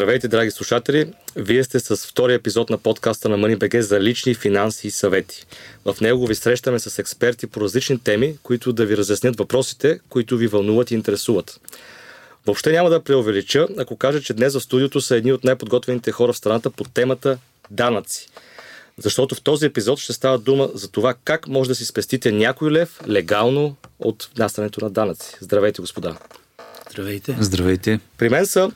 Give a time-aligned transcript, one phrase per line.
[0.00, 1.12] Здравейте, драги слушатели!
[1.36, 5.46] Вие сте с втория епизод на подкаста на MoneyBG за лични финанси и съвети.
[5.84, 10.36] В него ви срещаме с експерти по различни теми, които да ви разяснят въпросите, които
[10.36, 11.60] ви вълнуват и интересуват.
[12.46, 16.32] Въобще няма да преувелича, ако кажа, че днес в студиото са едни от най-подготвените хора
[16.32, 17.38] в страната по темата
[17.70, 18.28] данъци.
[18.98, 22.70] Защото в този епизод ще става дума за това как може да си спестите някой
[22.70, 25.36] лев легално от внасянето на данъци.
[25.40, 26.16] Здравейте, господа!
[26.90, 27.36] Здравейте!
[27.40, 28.00] Здравейте!
[28.18, 28.70] При мен са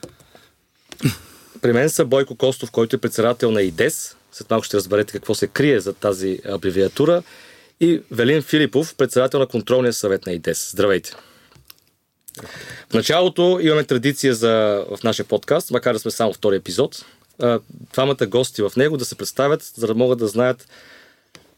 [1.62, 4.16] при мен са Бойко Костов, който е председател на ИДЕС.
[4.32, 7.22] След малко ще разберете какво се крие за тази абревиатура.
[7.80, 10.70] И Велин Филипов, председател на контролния съвет на ИДЕС.
[10.72, 11.12] Здравейте!
[12.90, 17.04] В началото имаме традиция за, в нашия подкаст, макар да сме само втори епизод,
[17.92, 20.68] двамата гости в него да се представят, за да могат да знаят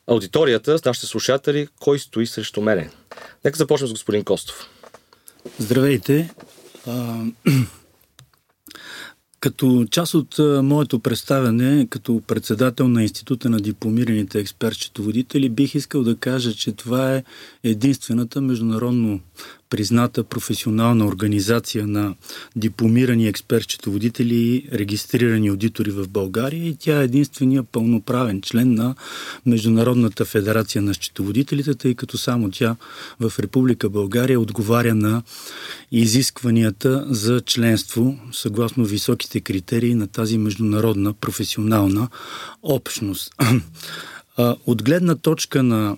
[0.06, 2.90] аудиторията, нашите слушатели, кой стои срещу мене.
[3.44, 4.68] Нека започнем с господин Костов.
[5.58, 6.30] Здравейте!
[9.46, 16.16] Като част от моето представяне, като председател на Института на дипломираните експерт-счетоводители, бих искал да
[16.16, 17.24] кажа, че това е
[17.64, 19.20] единствената международно
[19.70, 22.14] призната професионална организация на
[22.56, 28.94] дипломирани експерт-счетоводители и регистрирани аудитори в България и тя е единствения пълноправен член на
[29.46, 32.76] Международната федерация на счетоводителите, тъй като само тя
[33.20, 35.22] в Република България отговаря на
[35.92, 42.08] изискванията за членство съгласно високите критерии на тази международна професионална
[42.62, 43.34] общност.
[44.66, 45.96] От гледна точка на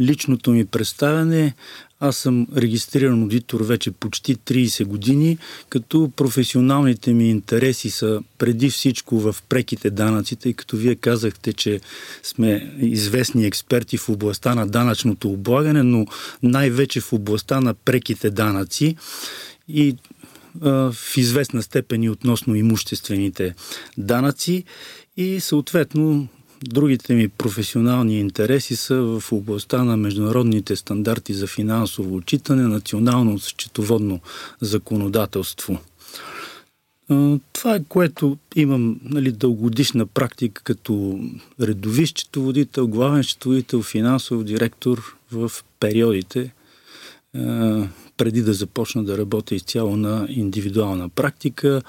[0.00, 1.54] личното ми представяне,
[2.00, 9.20] аз съм регистриран аудитор вече почти 30 години, като професионалните ми интереси са преди всичко
[9.20, 11.80] в преките данъци, тъй като вие казахте, че
[12.22, 16.06] сме известни експерти в областта на данъчното облагане, но
[16.42, 18.96] най-вече в областта на преките данъци
[19.68, 19.96] и
[20.60, 23.54] в известна степен и относно имуществените
[23.98, 24.64] данъци.
[25.16, 26.28] И съответно
[26.64, 34.20] Другите ми професионални интереси са в областта на международните стандарти за финансово отчитане, национално счетоводно
[34.60, 35.78] законодателство.
[37.52, 41.20] Това е което имам нали, дългодишна практика като
[41.60, 46.52] редови счетоводител, главен счетоводител, финансов директор в периодите
[48.16, 51.82] преди да започна да работя изцяло на индивидуална практика.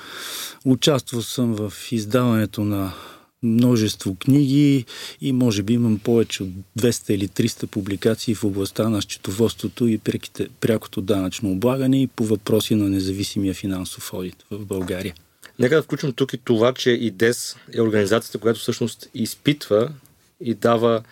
[0.66, 2.94] Участвал съм в издаването на
[3.43, 4.85] множество книги
[5.21, 6.49] и може би имам повече от
[6.79, 12.25] 200 или 300 публикации в областта на счетоводството и преките, прякото данъчно облагане и по
[12.25, 15.13] въпроси на независимия финансов одит в България.
[15.59, 19.89] Нека да включим тук и това, че ИДЕС е организацията, която всъщност изпитва
[20.41, 21.03] и дава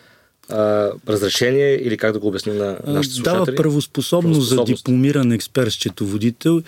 [0.48, 3.44] а, разрешение или как да го обясним на нашите слушатели?
[3.44, 6.62] Дава правоспособност за дипломиран експерт-счетоводител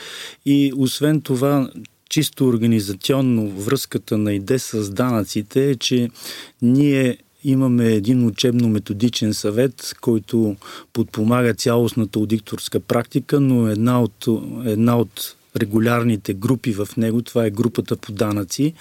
[0.46, 1.70] и освен това
[2.10, 6.10] чисто организационно връзката на ИДЕ с данъците е, че
[6.62, 10.56] ние имаме един учебно-методичен съвет, който
[10.93, 14.26] подпомага цялостната аудиторска практика, но една от,
[14.64, 18.75] една от регулярните групи в него, това е групата по данъци,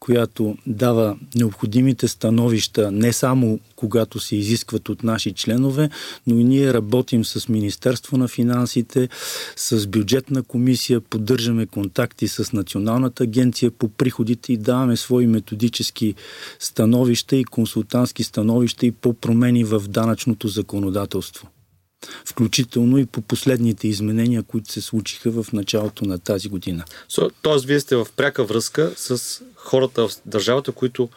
[0.00, 5.90] която дава необходимите становища не само когато се изискват от наши членове,
[6.26, 9.08] но и ние работим с Министерство на финансите,
[9.56, 16.14] с бюджетна комисия, поддържаме контакти с Националната агенция по приходите и даваме свои методически
[16.58, 21.48] становища и консултантски становища и по промени в данъчното законодателство
[22.24, 26.84] включително и по последните изменения, които се случиха в началото на тази година.
[27.10, 31.08] So, тоест, вие сте в пряка връзка с хората в държавата, които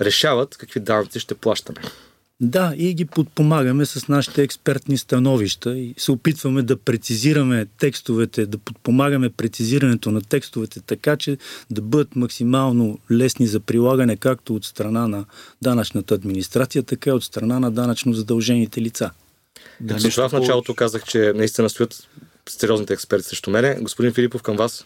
[0.00, 1.80] решават какви данъци ще плащаме.
[2.40, 8.58] Да, и ги подпомагаме с нашите експертни становища и се опитваме да прецизираме текстовете, да
[8.58, 11.38] подпомагаме прецизирането на текстовете така, че
[11.70, 15.24] да бъдат максимално лесни за прилагане както от страна на
[15.62, 19.10] данъчната администрация, така и от страна на данъчно задължените лица.
[19.80, 22.08] Да, Като това в началото казах, че наистина стоят
[22.48, 23.78] сериозните експерти срещу мене.
[23.80, 24.84] Господин Филипов, към вас.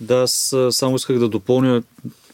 [0.00, 1.82] Да, аз само исках да допълня.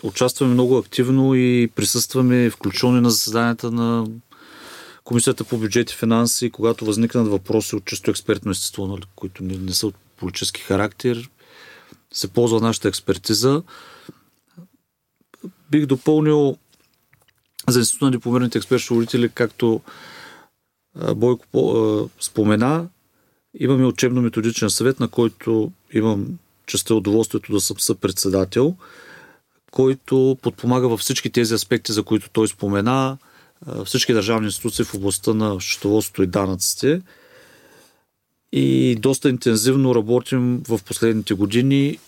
[0.02, 4.06] Участваме много активно и присъстваме включително и на заседанията на
[5.04, 9.56] Комисията по бюджет и финанси, когато възникнат въпроси от чисто експертно естество, нали, които не,
[9.56, 11.30] не са от политически характер,
[12.12, 13.62] се ползва нашата експертиза.
[15.70, 16.56] Бих допълнил
[17.68, 19.80] за Института на дипломираните експерти както
[20.96, 22.88] Бойко спомена,
[23.54, 28.76] имаме учебно-методичен съвет, на който имам честа удоволствието да съм съпредседател,
[29.70, 33.18] който подпомага във всички тези аспекти, за които той спомена,
[33.84, 37.02] всички държавни институции в областта на счетоводството и данъците.
[38.52, 41.98] И доста интензивно работим в последните години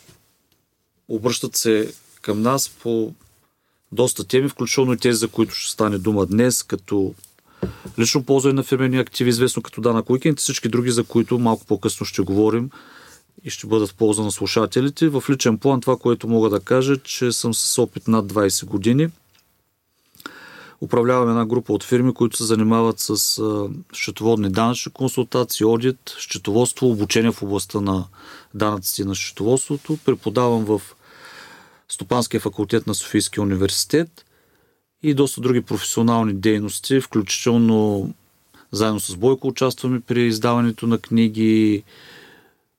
[1.08, 3.14] обръщат се към нас по
[3.92, 7.14] доста теми, включително и тези, за които ще стане дума днес, като
[7.98, 11.66] лично ползване на фирмени активи, известно като данък уикенд и всички други, за които малко
[11.66, 12.70] по-късно ще говорим
[13.44, 15.08] и ще бъдат в полза на слушателите.
[15.08, 19.08] В личен план това, което мога да кажа, че съм с опит над 20 години.
[20.80, 23.40] Управлявам една група от фирми, които се занимават с
[23.94, 28.04] счетоводни данъчни консултации, одит, счетоводство, обучение в областта на
[28.54, 29.98] данъците на счетоводството.
[30.04, 30.82] Преподавам в
[31.88, 34.24] Стопанския факултет на Софийския университет
[35.02, 38.10] и доста други професионални дейности, включително
[38.72, 41.82] заедно с Бойко участваме при издаването на книги,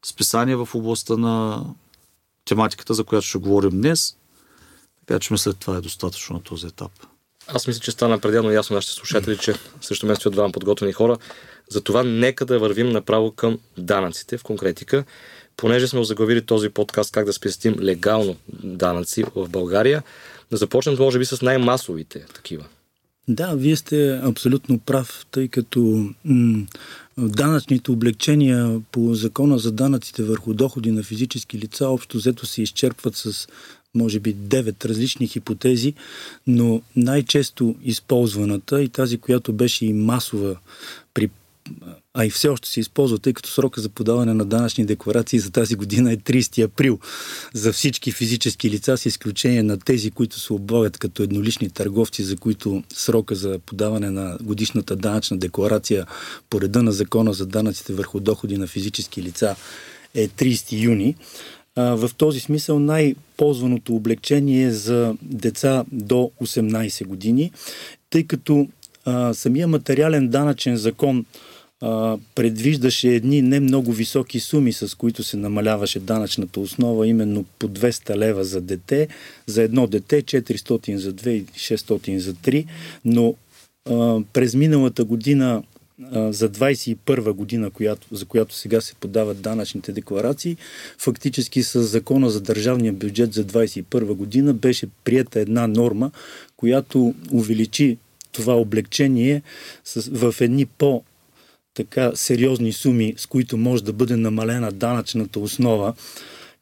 [0.06, 1.66] списания в областта на
[2.46, 4.16] тематиката, за която ще говорим днес.
[5.06, 6.92] Така че мисля, това е достатъчно на този етап.
[7.48, 11.18] Аз мисля, че стана пределно ясно нашите слушатели, че също мен стоят двама подготвени хора.
[11.70, 15.04] Затова нека да вървим направо към данъците в конкретика.
[15.58, 20.04] Понеже сме озаглавили този подкаст как да спестим легално данъци в България,
[20.54, 22.66] да започнем може би с най-масовите такива.
[23.28, 26.66] Да, вие сте абсолютно прав, тъй като м-
[27.18, 33.16] данъчните облегчения по закона за данъците върху доходи на физически лица общо взето се изчерпват
[33.16, 33.48] с
[33.96, 35.94] може би 9 различни хипотези,
[36.48, 40.56] но най-често използваната и тази, която беше и масова
[41.14, 41.30] при
[42.16, 45.52] а и все още се използва, тъй като срока за подаване на данъчни декларации за
[45.52, 47.00] тази година е 30 април
[47.54, 52.36] за всички физически лица, с изключение на тези, които се облагат като еднолични търговци, за
[52.36, 56.06] които срока за подаване на годишната данъчна декларация
[56.50, 59.56] по реда на закона за данъците върху доходи на физически лица
[60.14, 61.16] е 30 юни.
[61.76, 67.52] В този смисъл най-ползваното облегчение за деца до 18 години,
[68.10, 68.68] тъй като
[69.34, 71.26] самия материален данъчен закон
[72.36, 78.18] предвиждаше едни не много високи суми, с които се намаляваше данъчната основа, именно по 200
[78.18, 79.08] лева за дете,
[79.46, 82.66] за едно дете, 400 за 2 и 600 за 3,
[83.06, 83.36] но
[83.90, 85.64] а, през миналата година
[86.12, 90.58] за 21 година, която, за която сега се подават данъчните декларации,
[90.98, 96.12] фактически с закона за държавния бюджет за 21 година беше прията една норма,
[96.58, 97.98] която увеличи
[98.32, 99.42] това облегчение
[100.12, 101.04] в едни по-
[101.74, 105.94] така сериозни суми, с които може да бъде намалена данъчната основа,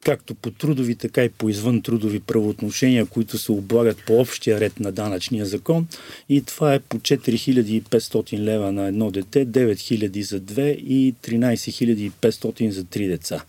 [0.04, 4.80] както по трудови, така и по извън трудови правоотношения, които се облагат по общия ред
[4.80, 5.86] на данъчния закон.
[6.28, 12.84] И това е по 4500 лева на едно дете, 9000 за две и 13500 за
[12.84, 13.44] три деца.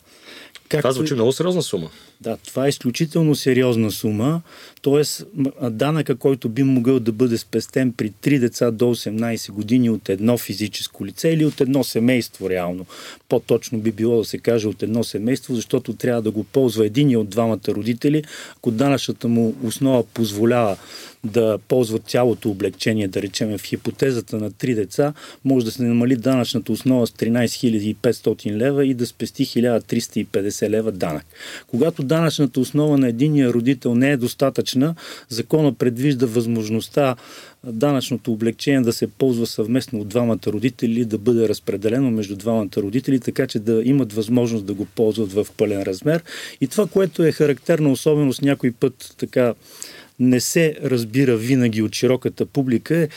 [0.70, 0.82] Както...
[0.82, 1.90] Това звучи много сериозна сума.
[2.24, 4.42] Да, това е изключително сериозна сума.
[4.82, 5.26] Тоест,
[5.70, 10.38] данъка, който би могъл да бъде спестен при три деца до 18 години от едно
[10.38, 12.86] физическо лице или от едно семейство, реално.
[13.30, 17.18] По-точно би било да се каже от едно семейство, защото трябва да го ползва един
[17.18, 18.24] от двамата родители,
[18.58, 20.78] ако данъчната му основа позволява
[21.24, 25.14] да ползват цялото облегчение, да речем в хипотезата на три деца,
[25.46, 30.92] може да се намали данъчната основа с 13 500 лева и да спести 1350 лева
[30.92, 31.26] данък.
[31.68, 34.96] Когато данъчната основа на единия родител не е достатъчна,
[35.30, 37.16] закона предвижда възможността
[37.66, 43.20] данъчното облегчение да се ползва съвместно от двамата родители, да бъде разпределено между двамата родители,
[43.20, 46.24] така че да имат възможност да го ползват в пълен размер.
[46.62, 49.54] И това, което е характерно, особено с някой път така
[50.20, 53.10] не се разбира винаги от широката публика е,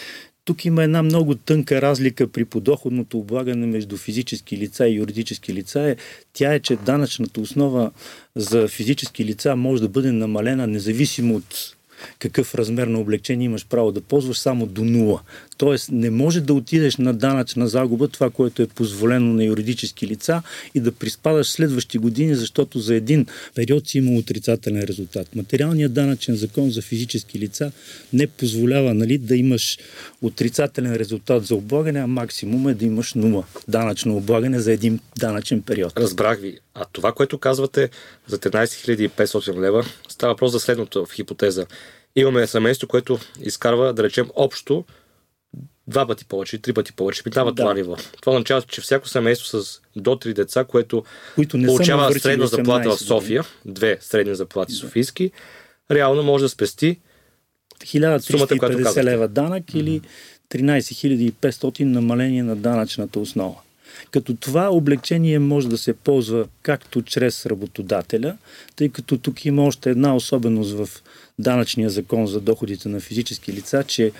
[0.47, 5.81] тук има една много тънка разлика при подоходното облагане между физически лица и юридически лица.
[5.81, 5.97] Е,
[6.33, 7.91] тя е, че данъчната основа
[8.37, 11.76] за физически лица може да бъде намалена независимо от
[12.19, 15.21] какъв размер на облегчение имаш право да ползваш само до нула.
[15.57, 20.43] Тоест не може да отидеш на данъчна загуба, това, което е позволено на юридически лица
[20.75, 25.37] и да приспадаш следващи години, защото за един период си има отрицателен резултат.
[25.37, 27.73] Материалният данъчен закон за физически лица
[28.13, 29.79] не позволява нали, да имаш
[30.23, 35.63] отрицателен резултат за облагане, а максимум е да имаш нула данъчно облагане за един данъчен
[35.63, 35.93] период.
[35.97, 36.59] Разбрах ви.
[36.79, 37.91] А това, което казвате
[38.27, 41.67] за 13 500 лева, става въпрос за следното в хипотеза.
[42.17, 44.85] Имаме семейство, което изкарва, да речем, общо
[45.87, 47.23] два пъти повече, три пъти повече.
[47.27, 47.63] Минава да.
[47.63, 47.97] това ниво.
[48.21, 51.05] Това означава, че всяко семейство с до три деца, което
[51.35, 55.31] Които не получава средна заплата в София, две средни заплати софийски,
[55.91, 57.01] реално може да спести
[57.81, 59.79] 1350 лева данък mm-hmm.
[59.79, 60.01] или
[60.51, 63.57] 13 500 намаление на данъчната основа.
[64.11, 68.37] Като това облегчение може да се ползва както чрез работодателя,
[68.77, 70.89] тъй като тук има още една особеност в
[71.39, 74.13] данъчния закон за доходите на физически лица, че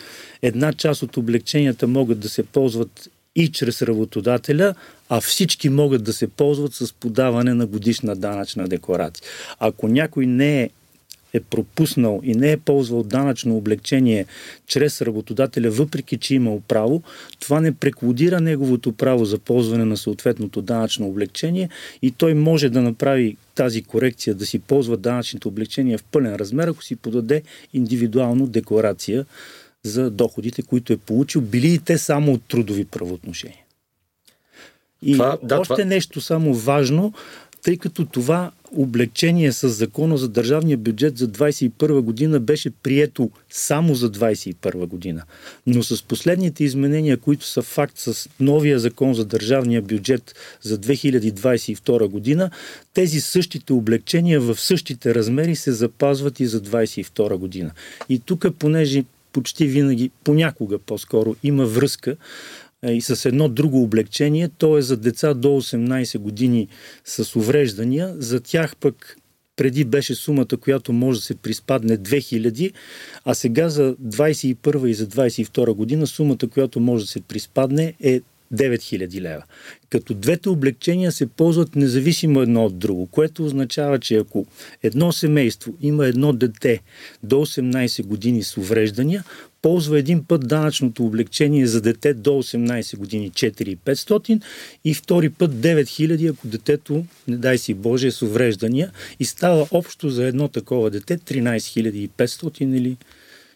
[0.43, 4.75] една част от облегченията могат да се ползват и чрез работодателя,
[5.09, 9.27] а всички могат да се ползват с подаване на годишна данъчна декларация.
[9.59, 10.71] Ако някой не е
[11.37, 14.27] е пропуснал и не е ползвал данъчно облегчение
[14.67, 17.03] чрез работодателя, въпреки че имал право,
[17.41, 21.69] това не преклудира неговото право за ползване на съответното данъчно облегчение
[22.03, 26.69] и той може да направи тази корекция, да си ползва данъчните облегчения в пълен размер,
[26.69, 27.43] ако си подаде
[27.75, 29.27] индивидуално декларация
[29.83, 33.59] за доходите, които е получил, били и те само от трудови правоотношения.
[35.03, 35.85] И това, да, още това...
[35.85, 37.13] нещо само важно,
[37.63, 43.95] тъй като това облегчение с закона за държавния бюджет за 2021 година беше прието само
[43.95, 45.23] за 2021 година.
[45.67, 52.07] Но с последните изменения, които са факт с новия закон за държавния бюджет за 2022
[52.07, 52.51] година,
[52.95, 57.71] тези същите облегчения в същите размери се запазват и за 2022 година.
[58.09, 62.17] И тук, понеже почти винаги, понякога по-скоро, има връзка
[62.89, 64.49] и с едно друго облегчение.
[64.59, 66.69] То е за деца до 18 години
[67.05, 68.15] с увреждания.
[68.19, 69.17] За тях пък
[69.57, 72.73] преди беше сумата, която може да се приспадне 2000,
[73.25, 78.21] а сега за 21 и за 22 година сумата, която може да се приспадне е
[78.55, 79.43] 9000 лева.
[79.91, 84.47] Като двете облегчения се ползват независимо едно от друго, което означава, че ако
[84.83, 86.81] едно семейство има едно дете
[87.23, 89.25] до 18 години с увреждания,
[89.67, 94.43] ползва един път данъчното облегчение за дете до 18 години 4500
[94.85, 99.69] и втори път 9000, ако детето, не дай си Боже, е с увреждания и става
[99.71, 102.97] общо за едно такова дете 13500 или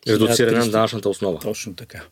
[0.08, 1.38] Редуциране на данъчната основа.
[1.38, 2.02] Точно така.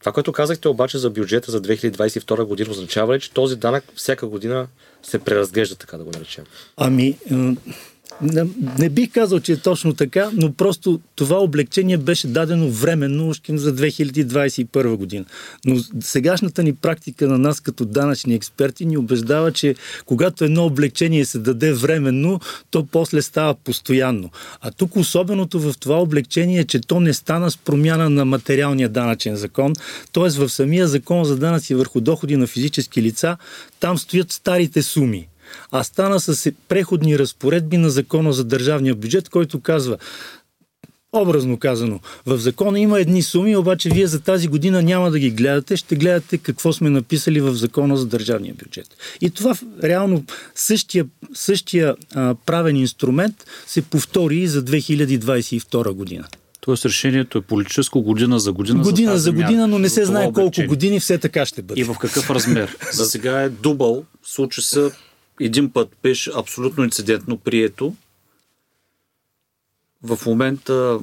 [0.00, 4.26] Това, което казахте обаче за бюджета за 2022 година, означава ли, че този данък всяка
[4.26, 4.66] година
[5.02, 6.44] се преразглежда, така да го наречем?
[6.76, 7.18] Ами,
[8.22, 8.46] не,
[8.78, 13.58] не бих казал, че е точно така, но просто това облегчение беше дадено временно още
[13.58, 15.24] за 2021 година.
[15.64, 19.74] Но сегашната ни практика на нас като данъчни експерти ни убеждава, че
[20.06, 24.30] когато едно облегчение се даде временно, то после става постоянно.
[24.60, 28.88] А тук особеното в това облегчение е, че то не стана с промяна на материалния
[28.88, 29.72] данъчен закон,
[30.12, 30.28] т.е.
[30.28, 33.36] в самия закон за данъци върху доходи на физически лица,
[33.80, 35.28] там стоят старите суми
[35.70, 39.98] а стана с преходни разпоредби на закона за държавния бюджет, който казва
[41.12, 45.30] Образно казано, в закона има едни суми, обаче вие за тази година няма да ги
[45.30, 48.86] гледате, ще гледате какво сме написали в закона за държавния бюджет.
[49.20, 53.34] И това реално същия, същия а, правен инструмент
[53.66, 56.24] се повтори и за 2022 година.
[56.60, 58.82] Тоест решението е политическо година за година.
[58.82, 61.80] Година за, за година, но не се знае колко години все така ще бъде.
[61.80, 62.76] И в какъв размер.
[62.92, 64.90] за сега е дубъл, случи се
[65.40, 67.94] един път беше абсолютно инцидентно прието.
[70.02, 71.00] В момента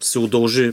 [0.00, 0.72] се удължи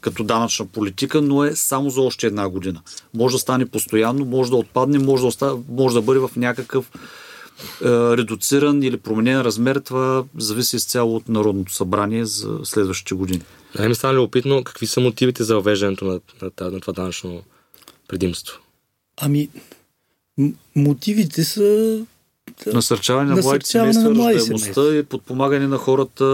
[0.00, 2.82] като данъчна политика, но е само за още една година.
[3.14, 5.60] Може да стане постоянно, може да отпадне, може да, остав...
[5.68, 9.76] може да бъде в някакъв е, редуциран или променен размер.
[9.76, 13.42] Това зависи изцяло от Народното събрание за следващите години.
[13.78, 17.42] Не ми стана любопитно какви са мотивите за въвеждането на, на, на това данъчно
[18.08, 18.58] предимство.
[19.16, 19.48] Ами,
[20.76, 21.98] мотивите са
[22.66, 26.24] насърчаване на младите семейства, раждаемостта и подпомагане на хората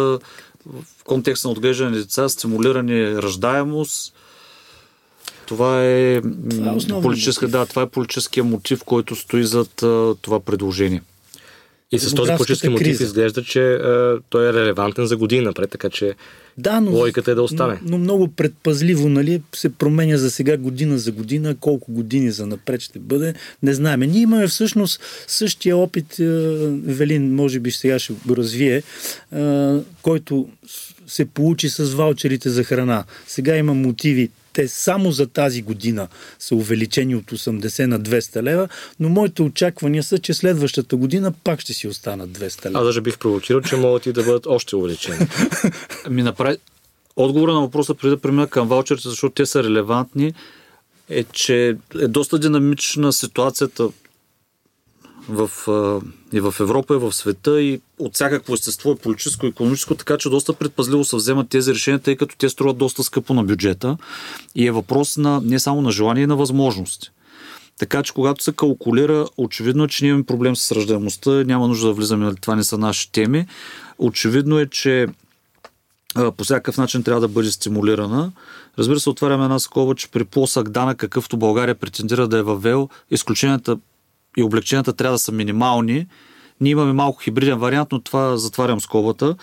[0.67, 4.15] в контекста на отглеждане на деца, стимулиране раждаемост.
[5.47, 6.21] Това е,
[6.51, 9.71] това е политическа, да, това е политическия мотив, който стои зад
[10.23, 11.03] това предложение.
[11.95, 13.05] И с този политически мотив криза.
[13.05, 16.15] изглежда, че а, той е релевантен за година напред, така че
[16.59, 17.79] да, но, логиката е да остане.
[17.83, 22.47] Но, но много предпазливо нали, се променя за сега година за година, колко години за
[22.47, 24.01] напред ще бъде, не знаем.
[24.01, 26.17] Ние имаме всъщност същия опит,
[26.87, 28.83] Велин може би сега ще го развие,
[30.03, 30.49] който
[31.07, 33.05] се получи с ваучерите за храна.
[33.27, 36.09] Сега има мотиви те само за тази година
[36.39, 38.69] са увеличени от 80 на 200 лева,
[39.01, 42.79] но моите очаквания са, че следващата година пак ще си останат 200 лева.
[42.79, 45.19] Аз даже бих провокирал, че могат и да бъдат още увеличени.
[46.07, 46.57] Ами направи...
[47.17, 50.35] Отговора на въпроса, преди да премина към ваучерите, защото те са релевантни,
[51.09, 53.89] е, че е доста динамична ситуацията
[55.29, 55.51] в,
[56.33, 60.19] и в Европа, и в света, и от всякакво естество, и политическо, и економическо, така
[60.19, 63.97] че доста предпазливо се вземат тези решения, тъй като те струват доста скъпо на бюджета
[64.55, 67.11] и е въпрос на, не само на желание, и на възможности.
[67.79, 71.87] Така че когато се калкулира, очевидно е, че ние имаме проблем с ръждаемостта, няма нужда
[71.87, 73.47] да влизаме, нали, това не са наши теми.
[73.99, 75.07] Очевидно е, че
[76.37, 78.33] по всякакъв начин трябва да бъде стимулирана.
[78.79, 82.89] Разбира се, отваряме една скоба, че при плосък дана, какъвто България претендира да е въвел,
[83.11, 83.77] изключенията
[84.37, 86.07] и облегченията трябва да са минимални.
[86.61, 89.37] Ние имаме малко хибриден вариант, но това затварям скобата.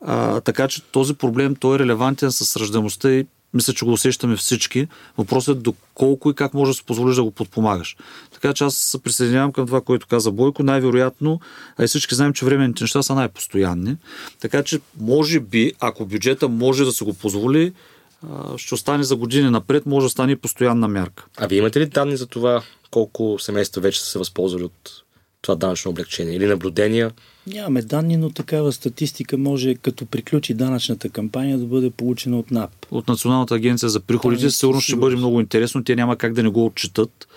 [0.00, 4.36] А, така че този проблем той е релевантен с ръждаемостта и мисля, че го усещаме
[4.36, 4.88] всички.
[5.18, 7.96] Въпросът е доколко и как може да се позволиш да го подпомагаш.
[8.32, 10.62] Така че аз се присъединявам към това, което каза Бойко.
[10.62, 11.40] Най-вероятно,
[11.78, 13.96] а и всички знаем, че временните неща са най-постоянни.
[14.40, 17.72] Така че, може би, ако бюджета може да се го позволи,
[18.56, 21.26] ще остане за години напред, може да стане и постоянна мярка.
[21.36, 25.02] А вие имате ли данни за това колко семейства вече са се възползвали от
[25.42, 27.10] това данъчно облегчение или наблюдения?
[27.46, 32.70] Нямаме данни, но такава статистика може, като приключи данъчната кампания, да бъде получена от НАП.
[32.90, 35.84] От Националната агенция за приходите, да, сигурно ще бъде много интересно.
[35.84, 37.28] Те няма как да не го отчитат,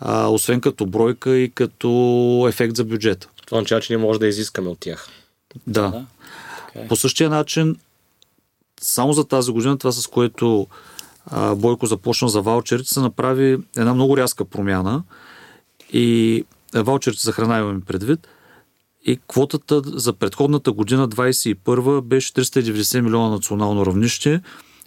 [0.00, 3.28] а, освен като бройка и като ефект за бюджета.
[3.46, 5.08] Това означава, че ние може да изискаме от тях.
[5.66, 5.90] Да.
[5.90, 6.06] да
[6.74, 6.88] е.
[6.88, 7.76] По същия начин,
[8.80, 10.66] само за тази година, това с което
[11.26, 15.02] а, Бойко започна за ваучерите, се направи една много рязка промяна
[15.92, 16.44] и
[16.74, 18.28] ваучерите за храна имаме предвид.
[19.06, 24.40] И квотата за предходната година, 21 беше 390 милиона национално равнище.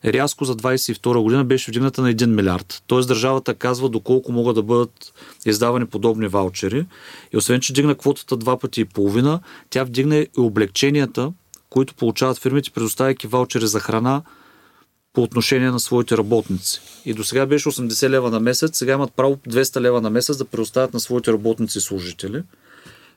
[0.06, 2.84] Рязко за 22 година беше вдигната на 1 милиард.
[2.88, 5.14] Тоест държавата казва доколко могат да бъдат
[5.46, 6.86] издавани подобни ваучери.
[7.34, 11.32] И освен, че дигна квотата два пъти и половина, тя вдигна и облегченията,
[11.72, 14.22] които получават фирмите, предоставяйки ваучери за храна
[15.14, 16.82] по отношение на своите работници.
[17.06, 20.38] И до сега беше 80 лева на месец, сега имат право 200 лева на месец
[20.38, 22.44] да предоставят на своите работници и служители,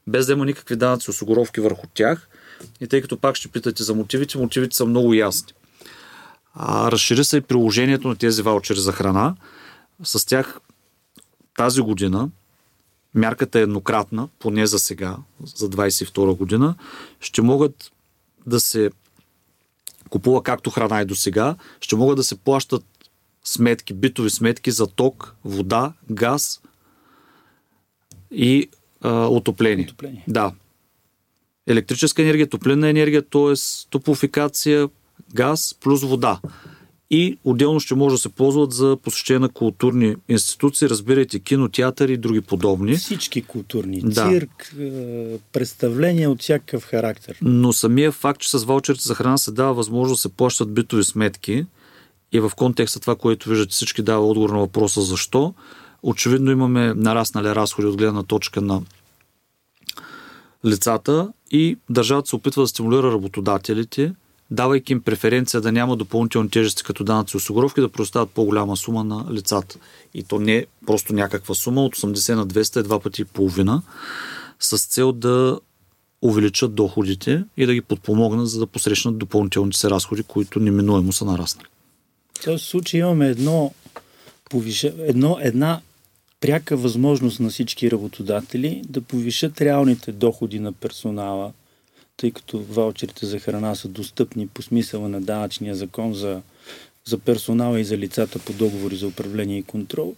[0.06, 2.28] без да има никакви данъци осигуровки върху тях.
[2.80, 5.52] И тъй като пак ще питате за мотивите, мотивите са много ясни.
[6.54, 9.34] А, разшири се и приложението на тези ваучери за храна.
[10.04, 10.60] С тях
[11.56, 12.28] тази година
[13.14, 15.16] мярката е еднократна, поне за сега,
[15.56, 16.74] за 22 година,
[17.20, 17.92] ще могат
[18.46, 18.90] да се
[20.10, 22.84] купува както храна и до сега, ще могат да се плащат
[23.44, 26.62] сметки, битови сметки за ток, вода, газ
[28.30, 28.68] и
[29.00, 29.84] а, отопление.
[29.84, 30.24] отопление.
[30.28, 30.52] Да.
[31.66, 33.54] Електрическа енергия, топлинна енергия, т.е.
[33.90, 34.88] топлофикация,
[35.34, 36.40] газ плюс вода
[37.10, 42.08] и отделно ще може да се ползват за посещение на културни институции, разбирайте кино, театър
[42.08, 42.96] и други подобни.
[42.96, 44.00] Всички културни.
[44.00, 44.28] Да.
[44.28, 47.38] Цирк, е, представления от всякакъв характер.
[47.42, 51.04] Но самия факт, че с ваучерите за храна се дава възможност да се плащат битови
[51.04, 51.66] сметки
[52.32, 55.54] и в контекста това, което виждате всички дава отговор на въпроса защо,
[56.02, 58.82] очевидно имаме нараснали разходи от гледна точка на
[60.66, 64.14] лицата и държавата се опитва да стимулира работодателите–
[64.50, 69.04] давайки им преференция да няма допълнителни тежести като данъци и осигуровки, да предоставят по-голяма сума
[69.04, 69.78] на лицата.
[70.14, 73.82] И то не просто някаква сума, от 80 на 200 е два пъти и половина,
[74.60, 75.60] с цел да
[76.22, 81.24] увеличат доходите и да ги подпомогнат, за да посрещнат допълнителните се разходи, които неминуемо са
[81.24, 81.66] нараснали.
[82.38, 83.72] В този случай имаме едно,
[84.50, 85.80] повише, едно, една
[86.40, 91.52] пряка възможност на всички работодатели да повишат реалните доходи на персонала
[92.16, 96.42] тъй като ваучерите за храна са достъпни по смисъла на данъчния закон за,
[97.04, 100.14] за персонала и за лицата по договори за управление и контрол,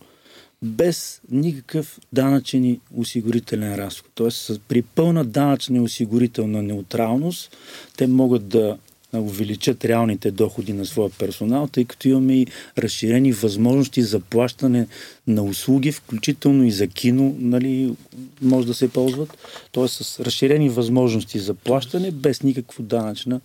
[0.63, 4.11] без никакъв данъчен и осигурителен разход.
[4.15, 7.57] Тоест, при пълна данъчна и осигурителна неутралност,
[7.97, 8.79] те могат да
[9.21, 12.47] увеличат реалните доходи на своя персонал, тъй като имаме и
[12.79, 14.87] разширени възможности за плащане
[15.27, 17.95] на услуги, включително и за кино, нали,
[18.43, 19.39] може да се ползват.
[19.73, 23.41] Тоест с разширени възможности за плащане, без никакво данъчна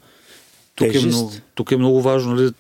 [0.75, 2.53] тук е, много, тук е много важно ли, нали,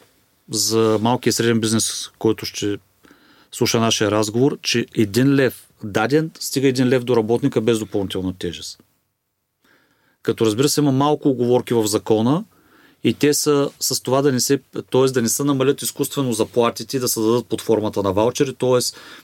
[0.51, 2.77] за малкия и среден бизнес, който ще
[3.51, 8.83] слуша нашия разговор, че един лев даден стига един лев до работника без допълнителна тежест.
[10.23, 12.43] Като разбира се, има малко оговорки в закона,
[13.03, 14.59] и те са с това да не се,
[14.91, 15.05] т.е.
[15.05, 18.79] да не се намалят изкуствено заплатите, да се дадат под формата на ваучери, т.е.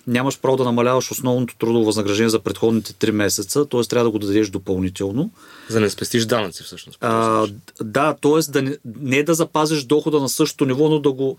[0.08, 3.82] нямаш право да намаляваш основното трудово възнаграждение за предходните 3 месеца, т.е.
[3.82, 5.32] трябва да го дадеш допълнително.
[5.70, 6.98] За да не спестиш данъци всъщност.
[7.02, 7.48] А,
[7.82, 8.52] да, т.е.
[8.52, 11.38] Да не, не да запазиш дохода на същото ниво, но да го,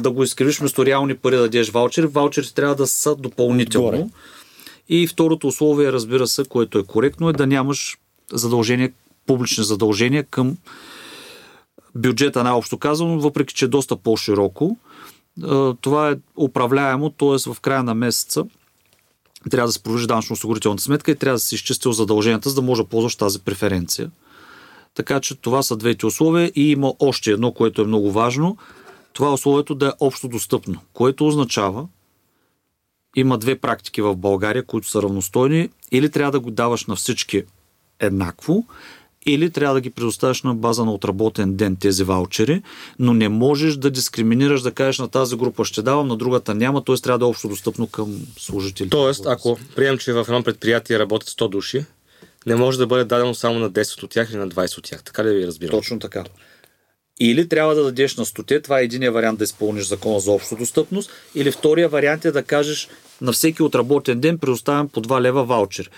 [0.00, 2.06] да го изкривиш вместо реални пари да дадеш ваучери.
[2.06, 4.10] Ваучерите трябва да са допълнително.
[4.88, 7.98] И второто условие, разбира се, което е коректно, е да нямаш
[8.32, 8.92] задължения,
[9.26, 10.56] публични задължения към
[11.94, 14.76] бюджета най-общо казано, въпреки че е доста по-широко.
[15.80, 17.52] Това е управляемо, т.е.
[17.52, 18.44] в края на месеца
[19.50, 22.82] трябва да се провежда данъчно-осигурителната сметка и трябва да се изчисти задълженията, за да може
[22.82, 24.10] да ползваш тази преференция.
[24.94, 28.56] Така че това са двете условия и има още едно, което е много важно.
[29.12, 31.88] Това е условието да е общо достъпно, което означава,
[33.16, 35.68] има две практики в България, които са равностойни.
[35.92, 37.44] Или трябва да го даваш на всички
[38.00, 38.64] еднакво,
[39.26, 42.62] или трябва да ги предоставяш на база на отработен ден тези ваучери,
[42.98, 46.84] но не можеш да дискриминираш, да кажеш на тази група ще давам, на другата няма,
[46.84, 46.96] т.е.
[46.96, 48.90] трябва да е общо достъпно към служителите.
[48.90, 51.84] Тоест, ако приемем, че в едно предприятие работят 100 души,
[52.46, 55.02] не може да бъде дадено само на 10 от тях или на 20 от тях.
[55.02, 55.78] Така ли ви разбирам?
[55.78, 56.24] Точно така.
[57.20, 60.56] Или трябва да дадеш на стоте, това е единия вариант да изпълниш закона за обща
[60.56, 62.88] достъпност, или втория вариант е да кажеш
[63.20, 65.90] на всеки отработен ден предоставям по 2 лева ваучер.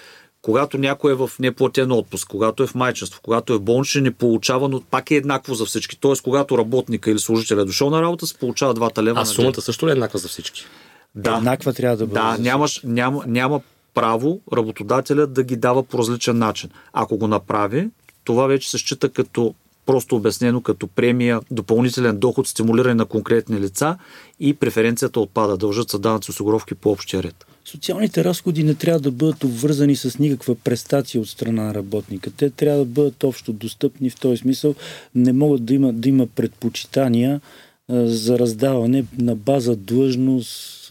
[0.44, 4.10] Когато някой е в неплатен отпуск, когато е в майчинство, когато е в болничен, не
[4.10, 6.00] получава, но пак е еднакво за всички.
[6.00, 9.20] Тоест, когато работника или служителя е дошъл на работа, се получава 2 лева.
[9.20, 10.66] А сумата също ли е еднаква за всички?
[11.14, 11.36] Да.
[11.36, 12.20] Еднаква трябва да бъде.
[12.20, 13.60] Да, нямаш, няма, няма
[13.94, 16.70] право работодателя да ги дава по различен начин.
[16.92, 17.88] Ако го направи,
[18.24, 19.54] това вече се счита като
[19.86, 23.98] просто обяснено като премия, допълнителен доход, стимулиране на конкретни лица
[24.40, 25.56] и преференцията отпада.
[25.56, 27.46] Дължат са данъци осигуровки по общия ред.
[27.64, 32.30] Социалните разходи не трябва да бъдат обвързани с никаква престация от страна на работника.
[32.30, 34.74] Те трябва да бъдат общо достъпни в този смисъл.
[35.14, 37.40] Не могат да има, да има предпочитания
[37.88, 40.88] за раздаване на база длъжност,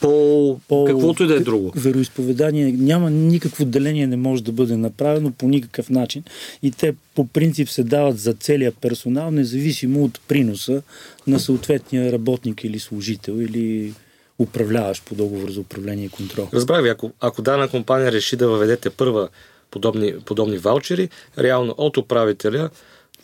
[0.00, 1.72] по, по каквото и да е друго.
[1.76, 2.72] Вероисповедание.
[2.72, 6.22] Няма никакво деление, не може да бъде направено по никакъв начин.
[6.62, 10.82] И те по принцип се дават за целия персонал, независимо от приноса
[11.26, 13.92] на съответния работник или служител или
[14.38, 16.48] управляваш по договор за управление и контрол.
[16.52, 19.28] Разбрах ви, ако, ако дана компания реши да въведете първа
[19.70, 22.70] подобни, подобни ваучери, реално от управителя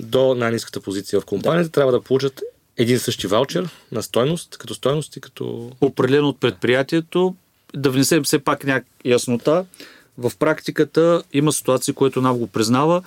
[0.01, 1.73] до най-низката позиция в компанията да.
[1.73, 2.42] трябва да получат
[2.77, 5.73] един същи ваучер на стойност, като стойност и като...
[5.81, 7.35] Определено от предприятието,
[7.75, 9.64] да внесем все пак някаква яснота.
[10.18, 13.03] В практиката има ситуации, които НАВ го признава.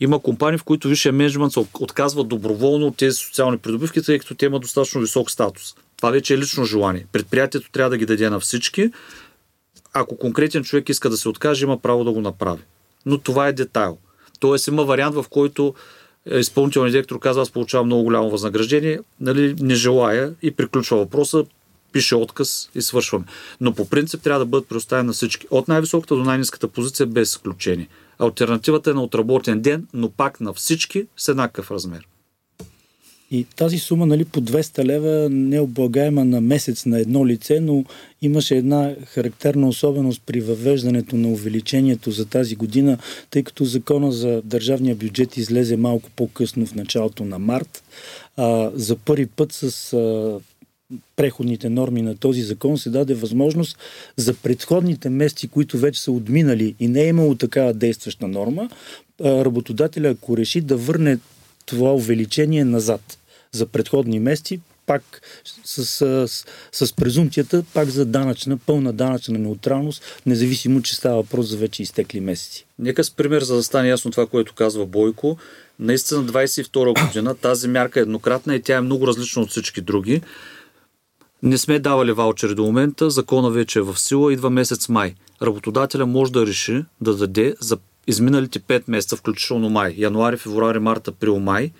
[0.00, 4.34] Има компании, в които висшия менеджмент се отказва доброволно от тези социални придобивки, тъй като
[4.34, 5.74] те имат достатъчно висок статус.
[6.06, 7.06] Това вече е лично желание.
[7.12, 8.90] Предприятието трябва да ги даде на всички.
[9.92, 12.62] Ако конкретен човек иска да се откаже, има право да го направи.
[13.06, 13.98] Но това е детайл.
[14.40, 15.74] Тоест има вариант, в който
[16.30, 21.44] изпълнителният директор казва, аз получавам много голямо възнаграждение, нали, не желая и приключва въпроса,
[21.92, 23.24] пише отказ и свършваме.
[23.60, 25.46] Но по принцип трябва да бъдат предоставени на всички.
[25.50, 27.88] От най-високата до най-низката позиция без изключение.
[28.18, 32.08] Альтернативата е на отработен ден, но пак на всички с еднакъв размер.
[33.30, 37.84] И тази сума нали, по 200 лева не облагаема на месец на едно лице, но
[38.22, 42.98] имаше една характерна особеност при въвеждането на увеличението за тази година,
[43.30, 47.82] тъй като закона за държавния бюджет излезе малко по-късно в началото на март.
[48.36, 50.38] А, за първи път с а,
[51.16, 53.78] преходните норми на този закон се даде възможност
[54.16, 58.68] за предходните месеци, които вече са отминали и не е имало такава действаща норма,
[59.20, 61.18] работодателя, ако реши да върне
[61.66, 63.18] това увеличение назад
[63.52, 65.22] за предходни месеци, пак
[65.64, 66.28] с, с,
[66.72, 71.82] с, с презумцията, пак за данъчна, пълна данъчна неутралност, независимо, че става въпрос за вече
[71.82, 72.66] изтекли месеци.
[72.78, 75.38] Нека с пример, за да стане ясно това, което казва Бойко.
[75.78, 80.22] Наистина 22 година тази мярка е еднократна и тя е много различна от всички други.
[81.42, 85.14] Не сме давали ваучери до момента, закона вече е в сила, идва месец май.
[85.42, 91.08] Работодателя може да реши да даде за изминалите 5 месеца, включително май, януари, февруари, март,
[91.08, 91.72] април, май,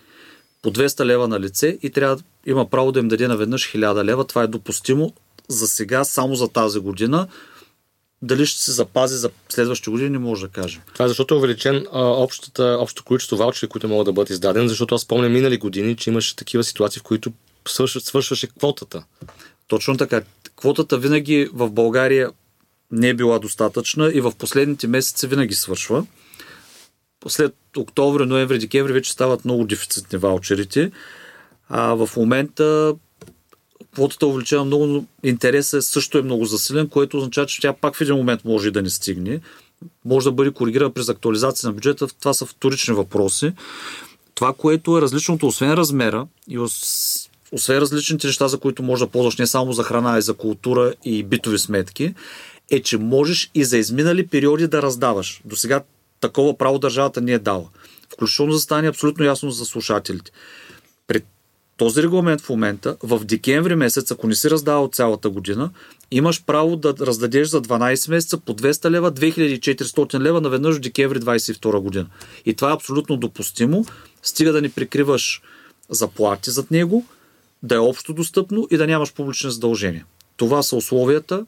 [0.62, 4.24] по 200 лева на лице и трябва има право да им даде наведнъж 1000 лева.
[4.24, 5.12] Това е допустимо
[5.48, 7.28] за сега, само за тази година.
[8.22, 10.82] Дали ще се запази за следващите години, не може да кажем.
[10.92, 14.68] Това е защото е увеличен а, общата, общото количество ваучери, които могат да бъдат издадени,
[14.68, 17.32] защото аз спомням минали години, че имаше такива ситуации, в които
[17.68, 19.04] свършваше, квотата.
[19.68, 20.22] Точно така.
[20.56, 22.30] Квотата винаги в България
[22.92, 26.06] не е била достатъчна и в последните месеци винаги свършва.
[27.28, 30.90] След октомври, ноември, декември вече стават много дефицитни ваучерите.
[31.68, 32.94] А в момента
[33.94, 37.96] квотата е увеличена много, но интересът също е много засилен, което означава, че тя пак
[37.96, 39.40] в един момент може и да не стигне.
[40.04, 42.06] Може да бъде коригирана през актуализация на бюджета.
[42.06, 43.52] Това са вторични въпроси.
[44.34, 49.36] Това, което е различното, освен размера и освен различните неща, за които може да ползваш
[49.36, 52.14] не само за храна, а и за култура и битови сметки,
[52.70, 55.40] е, че можеш и за изминали периоди да раздаваш.
[55.44, 55.82] До сега
[56.20, 57.68] такова право държавата не е дала.
[58.12, 60.30] Включително за стане абсолютно ясно за слушателите.
[61.06, 61.24] Пред
[61.76, 65.70] този регламент в момента, в декември месец, ако не си раздавал цялата година,
[66.10, 71.20] имаш право да раздадеш за 12 месеца по 200 лева, 2400 лева наведнъж в декември
[71.20, 72.06] 22 година.
[72.46, 73.84] И това е абсолютно допустимо,
[74.22, 75.42] стига да не прикриваш
[75.90, 77.04] заплати зад него,
[77.62, 80.04] да е общо достъпно и да нямаш публични задължения.
[80.36, 81.46] Това са условията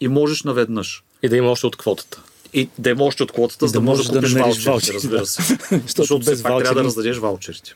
[0.00, 1.02] и можеш наведнъж.
[1.22, 2.22] И да има още от квотата.
[2.52, 4.94] И да има още от квотата, за да, да можеш да купиш да ваучерите, ваучери,
[4.96, 5.58] разбира се.
[5.86, 6.64] Защото без ваучери...
[6.64, 7.74] трябва да раздадеш ваучерите.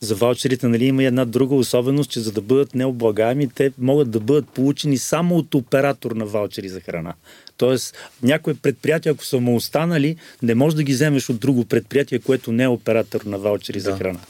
[0.00, 4.20] За ваучерите нали, има една друга особеност, че за да бъдат необлагаеми, те могат да
[4.20, 7.14] бъдат получени само от оператор на ваучери за храна.
[7.56, 12.18] Тоест, някои предприятия, ако са му останали, не можеш да ги вземеш от друго предприятие,
[12.18, 13.84] което не е оператор на ваучери да.
[13.84, 14.20] за храна.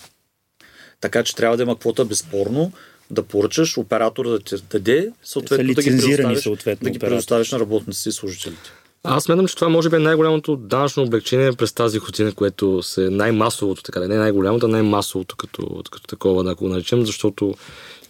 [1.00, 2.72] Така че трябва да има квота безспорно,
[3.10, 7.60] да поръчаш оператор да ти даде, съответно да ги предоставиш, съответно, да ги предоставиш на
[7.60, 8.70] работниците и служителите.
[9.08, 13.10] Аз смятам, че това може би е най-голямото данъчно облегчение през тази година, което се
[13.10, 17.54] най-масовото, така да не най-голямото, а най-масовото като, като такова, да го наречем, защото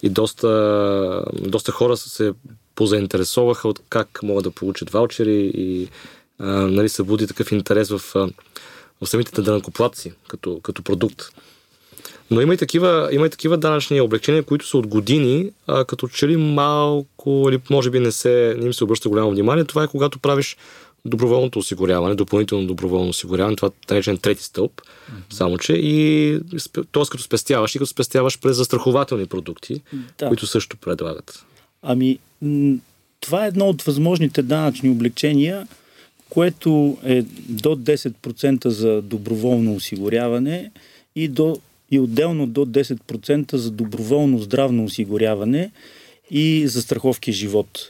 [0.03, 2.33] и доста, доста хора се
[2.75, 5.87] позаинтересоваха от как могат да получат ваучери и
[6.39, 8.01] а, нали, събуди такъв интерес в,
[9.01, 11.21] в самите данъкоплатци като, като продукт.
[12.31, 16.07] Но има и такива, има и такива данъчни облегчения, които са от години, а, като
[16.07, 19.63] че ли малко или може би не, се, не им се обръща голямо внимание.
[19.63, 20.57] Това е когато правиш
[21.05, 25.33] доброволното осигуряване, допълнително доброволно осигуряване, това е наречен трети стълб, mm-hmm.
[25.33, 26.39] само че и
[26.73, 27.03] т.е.
[27.11, 29.81] като спестяваш и като спестяваш през застрахователни продукти,
[30.19, 30.27] да.
[30.27, 31.45] които също предлагат.
[31.81, 32.19] Ами,
[33.19, 35.67] това е едно от възможните данъчни облегчения,
[36.29, 40.71] което е до 10% за доброволно осигуряване
[41.15, 41.57] и, до,
[41.91, 45.71] и отделно до 10% за доброволно здравно осигуряване
[46.31, 47.87] и за страховки живот.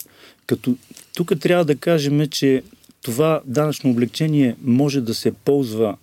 [0.47, 0.75] Като
[1.15, 2.63] тук трябва да кажем, че
[3.01, 5.97] това данъчно облегчение може да се ползва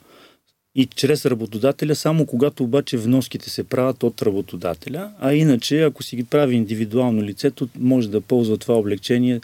[0.75, 6.17] и чрез работодателя, само когато обаче вноските се правят от работодателя, а иначе, ако си
[6.17, 9.41] ги прави индивидуално лицето, може да ползва това облегчение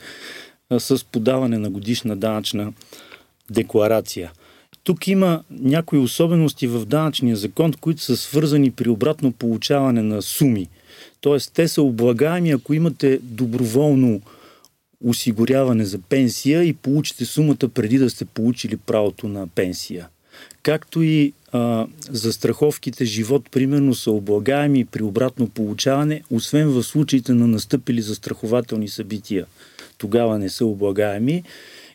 [0.78, 2.72] с подаване на годишна данъчна
[3.50, 4.32] декларация.
[4.84, 10.68] Тук има някои особености в данъчния закон, които са свързани при обратно получаване на суми.
[11.20, 14.20] Тоест, те са облагаеми, ако имате доброволно
[15.04, 20.08] осигуряване за пенсия и получите сумата преди да сте получили правото на пенсия.
[20.62, 27.32] Както и а, за страховките живот, примерно, са облагаеми при обратно получаване, освен в случаите
[27.32, 29.46] на настъпили застрахователни събития.
[29.98, 31.42] Тогава не са облагаеми.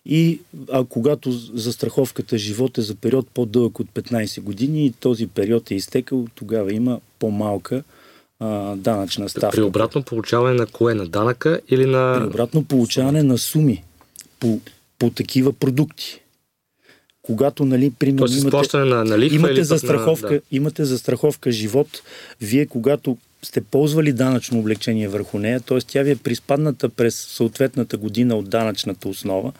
[0.05, 0.39] И
[0.71, 5.75] а когато застраховката живот е за период по-дълъг от 15 години и този период е
[5.75, 7.83] изтекал, тогава има по-малка
[8.39, 9.55] а, данъчна ставка.
[9.55, 10.93] При обратно получаване на кое?
[10.93, 12.17] На данъка или на...
[12.19, 13.83] При обратно получаване на суми
[14.39, 14.59] по,
[14.99, 16.21] по такива продукти.
[17.21, 20.41] Когато, нали, примерно, имате, на, на лихва имате, застраховка, на, да.
[20.51, 21.87] имате застраховка живот,
[22.41, 25.79] вие когато сте ползвали данъчно облегчение върху нея, т.е.
[25.79, 29.51] тя ви е приспадната през съответната година от данъчната основа,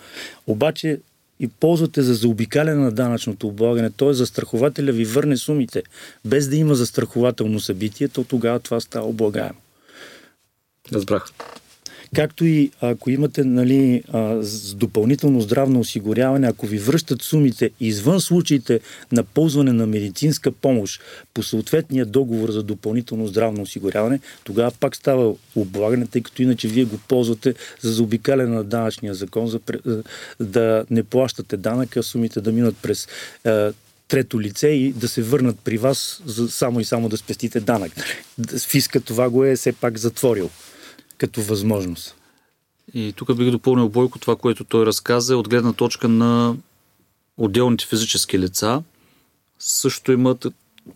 [0.48, 1.00] обаче
[1.40, 4.14] и ползвате за заобикаляне на данъчното облагане, т.е.
[4.14, 5.84] застрахователя ви върне сумите,
[6.26, 9.60] без да има застрахователно събитие, то тогава това става облагаемо.
[10.94, 11.26] Разбрах.
[12.16, 14.04] Както и ако имате нали,
[14.42, 18.80] с допълнително здравно осигуряване, ако ви връщат сумите извън случаите
[19.12, 21.02] на ползване на медицинска помощ
[21.34, 26.86] по съответния договор за допълнително здравно осигуряване, тогава пак става облагане, тъй като иначе вие
[26.86, 29.60] го ползвате за заобикаляне на данъчния закон, за
[30.40, 33.08] да не плащате данъка, сумите да минат през
[34.08, 37.92] трето лице и да се върнат при вас за, само и само да спестите данък.
[38.68, 40.50] Фиска това го е все пак затворил
[41.18, 42.16] като възможност.
[42.94, 46.56] И тук бих допълнил Бойко това, което той разказа, от гледна точка на
[47.38, 48.84] отделните физически лица.
[49.60, 50.48] Също имат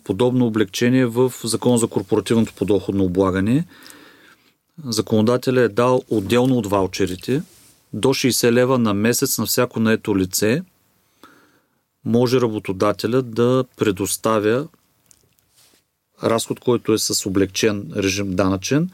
[0.04, 3.66] подобно облегчение в Закон за корпоративното подоходно облагане.
[4.86, 7.42] Законодателя е дал отделно от ваучерите
[7.94, 10.64] до 60 лева на месец на всяко наето лице
[12.06, 14.68] може работодателя да предоставя
[16.24, 18.90] разход, който е с облегчен режим данъчен,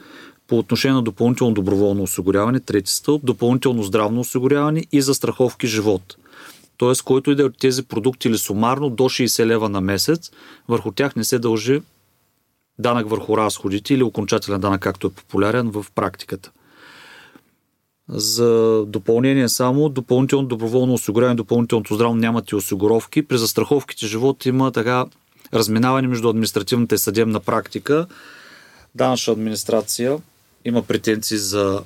[0.48, 6.16] по отношение на допълнително доброволно осигуряване, трети стълб, допълнително здравно осигуряване и за страховки живот.
[6.76, 10.30] Тоест, който и да е от тези продукти или сумарно до 60 лева на месец,
[10.68, 11.80] върху тях не се дължи
[12.78, 16.50] данък върху разходите или окончателен данък, както е популярен в практиката.
[18.08, 23.22] За допълнение само, допълнително доброволно осигуряване, допълнителното здравно нямат и осигуровки.
[23.22, 25.06] При застраховките живот има така
[25.54, 28.06] разминаване между административната и съдебна практика.
[28.94, 30.18] Данъчна администрация
[30.66, 31.82] има претенции за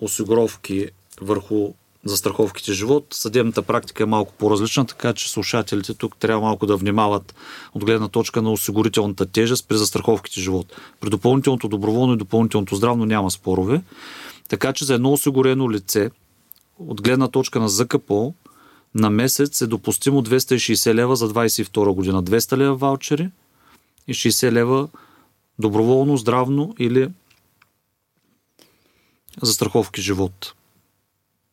[0.00, 0.88] осигуровки
[1.20, 1.72] върху
[2.04, 3.06] застраховките живот.
[3.10, 7.34] Съдебната практика е малко по-различна, така че слушателите тук трябва малко да внимават
[7.74, 10.66] от гледна точка на осигурителната тежест при застраховките живот.
[11.00, 13.82] При допълнителното доброволно и допълнителното здравно няма спорове.
[14.48, 16.10] Така че за едно осигурено лице,
[16.78, 18.34] от гледна точка на ЗКПО,
[18.94, 22.22] на месец е допустимо 260 лева за 22 година.
[22.22, 23.30] 200 лева ваучери
[24.06, 24.88] и 60 лева
[25.58, 27.08] доброволно, здравно или
[29.42, 30.54] за страховки живот.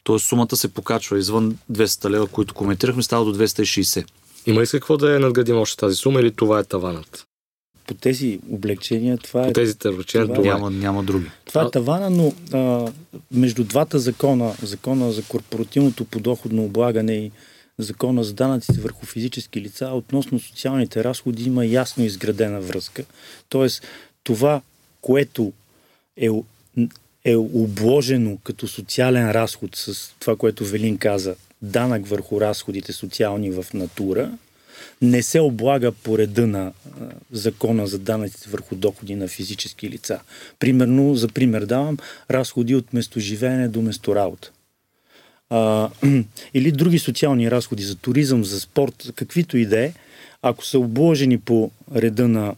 [0.03, 4.05] Тоест сумата се покачва извън 200 лева, които коментирахме, става до 260.
[4.45, 7.27] Има ли какво да е надградим още тази сума или това е таванът?
[7.87, 9.53] По тези облегчения това По е...
[9.53, 10.53] тези облегчения това, това е.
[10.53, 11.31] Няма, няма други.
[11.45, 12.91] Това е тавана, но а,
[13.31, 17.31] между двата закона, закона за корпоративното подоходно облагане и
[17.77, 23.05] закона за данъците върху физически лица, относно социалните разходи има ясно изградена връзка.
[23.49, 23.83] Тоест,
[24.23, 24.61] това,
[25.01, 25.53] което
[26.17, 26.29] е
[27.27, 33.65] е обложено като социален разход с това, което Велин каза, данък върху разходите социални в
[33.73, 34.31] натура,
[35.01, 36.71] не се облага по реда на а,
[37.31, 40.19] закона за данъците върху доходи на физически лица.
[40.59, 41.97] Примерно, за пример давам,
[42.31, 44.51] разходи от местоживеене до месторабота.
[45.49, 45.89] А,
[46.53, 49.93] или други социални разходи за туризъм, за спорт, каквито и да е,
[50.41, 52.55] ако са обложени по реда на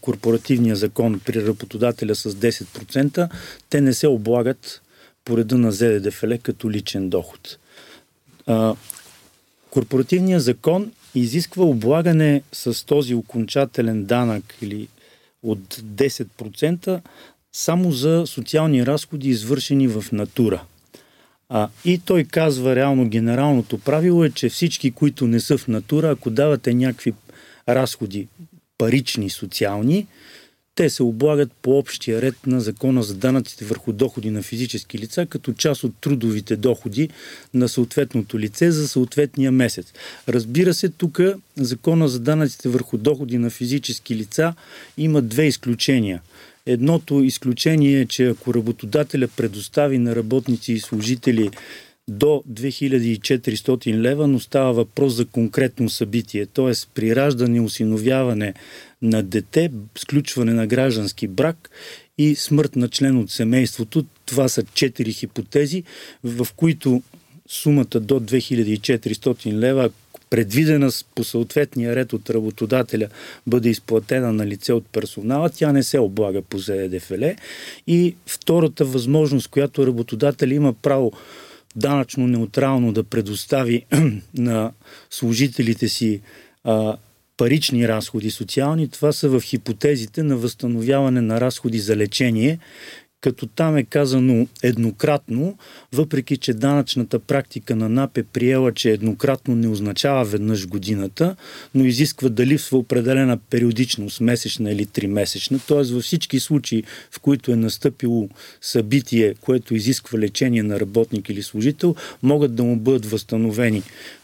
[0.00, 3.30] корпоративния закон при работодателя с 10%,
[3.70, 4.82] те не се облагат
[5.24, 7.58] по реда на ЗДДФЛ като личен доход.
[8.46, 8.74] А,
[9.70, 14.88] корпоративният закон изисква облагане с този окончателен данък или
[15.42, 17.00] от 10%
[17.52, 20.62] само за социални разходи, извършени в натура.
[21.48, 26.10] А, и той казва реално генералното правило е, че всички, които не са в натура,
[26.10, 27.12] ако давате някакви
[27.68, 28.28] разходи,
[28.78, 30.06] парични, социални,
[30.74, 35.26] те се облагат по общия ред на закона за данъците върху доходи на физически лица,
[35.26, 37.08] като част от трудовите доходи
[37.54, 39.92] на съответното лице за съответния месец.
[40.28, 41.20] Разбира се, тук
[41.56, 44.54] закона за данъците върху доходи на физически лица
[44.96, 46.20] има две изключения.
[46.66, 51.50] Едното изключение е, че ако работодателя предостави на работници и служители
[52.08, 56.72] до 2400 лева, но става въпрос за конкретно събитие, т.е.
[56.94, 58.54] при раждане, осиновяване
[59.02, 61.70] на дете, сключване на граждански брак
[62.18, 64.04] и смърт на член от семейството.
[64.26, 65.82] Това са четири хипотези,
[66.24, 67.02] в които
[67.48, 69.90] сумата до 2400 лева,
[70.34, 73.08] предвидена по съответния ред от работодателя,
[73.46, 77.24] бъде изплатена на лице от персонала, тя не се облага по ЗДФЛ.
[77.86, 81.12] И втората възможност, която работодател има право
[81.76, 83.84] данъчно неутрално да предостави
[84.34, 84.72] на
[85.10, 86.20] служителите си
[86.64, 86.96] а,
[87.36, 92.58] парични разходи социални, това са в хипотезите на възстановяване на разходи за лечение,
[93.24, 95.58] като там е казано еднократно,
[95.92, 101.36] въпреки че данъчната практика на НАП е приела, че еднократно не означава веднъж годината,
[101.74, 105.82] но изисква дали в определена периодичност, месечна или тримесечна, т.е.
[105.82, 108.28] във всички случаи, в които е настъпило
[108.60, 113.82] събитие, което изисква лечение на работник или служител, могат да му бъдат възстановени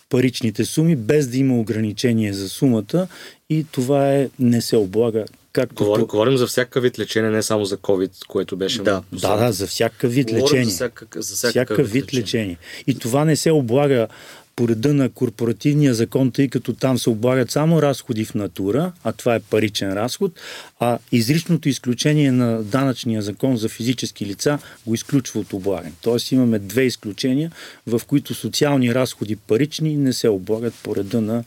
[0.08, 3.08] паричните суми, без да има ограничение за сумата
[3.50, 7.64] и това е, не се облага Както говорим, говорим за всякакъв вид лечение, не само
[7.64, 8.82] за COVID, което беше.
[8.82, 10.64] Да, да, да, за всякакъв вид говорим лечение.
[10.64, 12.22] За всякакъв, за всякакъв вид лечение.
[12.22, 12.56] лечение.
[12.86, 14.08] И това не се облага
[14.56, 19.12] по реда на корпоративния закон, тъй като там се облагат само разходи в натура, а
[19.12, 20.32] това е паричен разход,
[20.80, 25.92] а изричното изключение на данъчния закон за физически лица го изключва от облагане.
[26.02, 27.52] Тоест имаме две изключения,
[27.86, 31.44] в които социални разходи парични не се облагат по реда на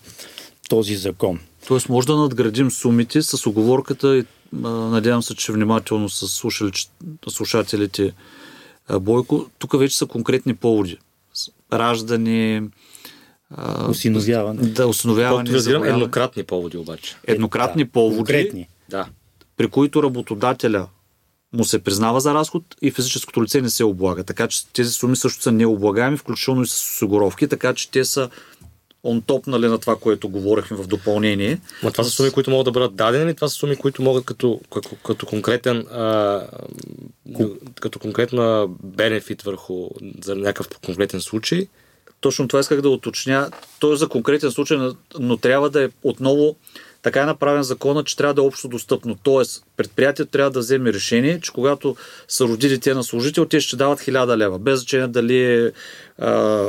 [0.69, 1.39] този закон.
[1.67, 6.49] Тоест може да надградим сумите с оговорката и надявам се, че внимателно с
[7.29, 8.13] слушателите
[8.99, 9.45] Бойко.
[9.59, 10.97] Тук вече са конкретни поводи.
[11.73, 12.63] Раждане,
[13.89, 14.61] Осиновяване.
[14.61, 15.51] Да, осиновяване.
[15.51, 17.15] Разбирам, еднократни поводи обаче.
[17.27, 18.67] Еднократни да, поводи, конкретни.
[18.89, 19.07] Да.
[19.57, 20.87] при които работодателя
[21.53, 24.23] му се признава за разход и физическото лице не се облага.
[24.23, 28.29] Така че тези суми също са необлагаеми, включително и с осигуровки, така че те са
[29.03, 31.59] он топ нали, на това, което говорихме в допълнение.
[31.83, 34.25] Но това са суми, които могат да бъдат дадени или това са суми, които могат
[34.25, 36.41] като, като, като конкретен а,
[37.81, 39.89] като конкретна бенефит върху
[40.23, 41.67] за някакъв конкретен случай?
[42.21, 43.49] Точно това исках да уточня.
[43.79, 44.77] Той е за конкретен случай,
[45.19, 46.55] но трябва да е отново
[47.03, 49.17] така е направен закона, че трябва да е общо достъпно.
[49.23, 51.95] Тоест, предприятието трябва да вземе решение, че когато
[52.27, 54.59] са родили те на служител, те ще дават 1000 лева.
[54.59, 55.71] Без значение дали е
[56.17, 56.67] а,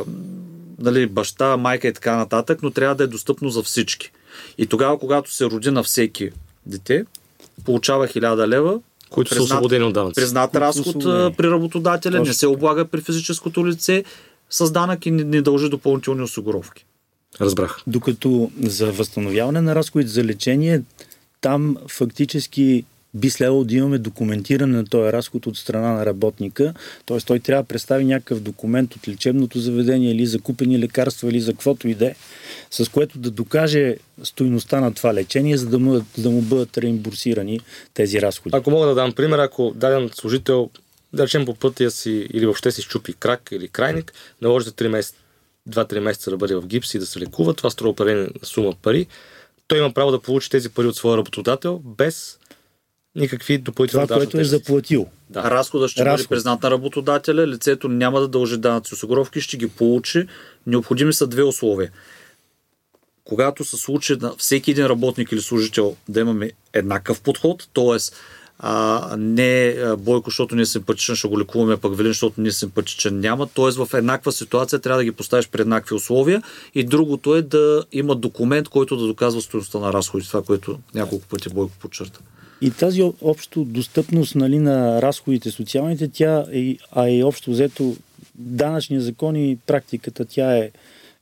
[0.79, 4.11] нали, баща, майка и така нататък, но трябва да е достъпно за всички.
[4.59, 6.31] И тогава, когато се роди на всеки
[6.67, 7.05] дете,
[7.65, 10.15] получава 1000 лева, които признат, са освободени от данъци.
[10.15, 11.03] Признат разход
[11.37, 12.25] при работодателя, Точно.
[12.25, 14.05] не се облага при физическото лице
[14.51, 16.87] с данък и не, не дължи допълнителни осигуровки.
[17.41, 17.83] Разбрах.
[17.87, 20.83] Докато за възстановяване на разходите за лечение,
[21.41, 22.85] там фактически
[23.15, 26.75] би следвало да имаме документиране на този разход от страна на работника.
[27.07, 27.19] Т.е.
[27.19, 31.89] той трябва да представи някакъв документ от лечебното заведение или закупени лекарства или за каквото
[31.89, 32.15] и да е,
[32.71, 37.61] с което да докаже стоиността на това лечение, за да му, да му бъдат реимбурсирани
[37.95, 38.57] тези разходи.
[38.57, 40.71] Ако мога да дам пример, ако даден служител,
[41.13, 44.13] да речем по пътя си или въобще си щупи крак или крайник,
[44.43, 45.17] наложи за 3 месеца
[45.69, 49.07] 2-3 месеца да бъде в гипс и да се лекува, това струва определена сума пари.
[49.69, 52.39] Той има право да получи тези пари от своя работодател без
[53.17, 55.07] никакви допълнителни Това, което е заплатил.
[55.31, 55.51] Да.
[55.51, 56.19] Разходът ще Разход.
[56.19, 60.27] бъде признат на работодателя, лицето няма да дължи данъци осигуровки, ще ги получи.
[60.67, 61.91] Необходими са две условия.
[63.25, 67.97] Когато се случи на всеки един работник или служител да имаме еднакъв подход, т.е.
[68.59, 72.53] а не Бойко, защото не е симпатичен, ще го лекуваме, пък Велин, защото не е
[72.53, 73.49] симпатичен няма.
[73.55, 76.43] Тоест в еднаква ситуация трябва да ги поставиш при еднакви условия.
[76.75, 81.27] И другото е да има документ, който да доказва стоеността на разходите, това, което няколко
[81.29, 82.21] пъти Бойко подчерта.
[82.65, 87.97] И тази общо достъпност нали, на разходите социалните, тя е, а и общо взето
[88.35, 90.71] данъчния закон и практиката, тя е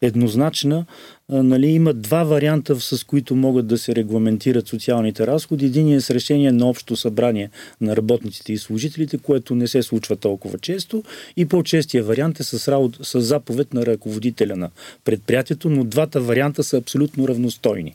[0.02, 0.84] еднозначна.
[1.28, 5.66] Нали, има два варианта, с които могат да се регламентират социалните разходи.
[5.66, 10.16] Един е с решение на общо събрание на работниците и служителите, което не се случва
[10.16, 11.02] толкова често.
[11.36, 12.98] И по-честия вариант е с, работ...
[13.02, 14.70] с заповед на ръководителя на
[15.04, 17.94] предприятието, но двата варианта са абсолютно равностойни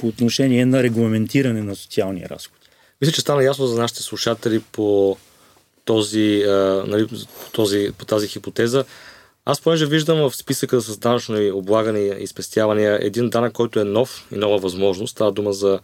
[0.00, 2.58] по отношение на регламентиране на социалния разход.
[3.00, 5.16] Мисля, че стана ясно за нашите слушатели по,
[5.84, 8.84] този, а, нали, по, този, по тази хипотеза.
[9.44, 14.26] Аз понеже виждам в списъка с данъчно облагане и спестявания един данък, който е нов
[14.32, 15.10] и нова възможност.
[15.10, 15.80] Става дума за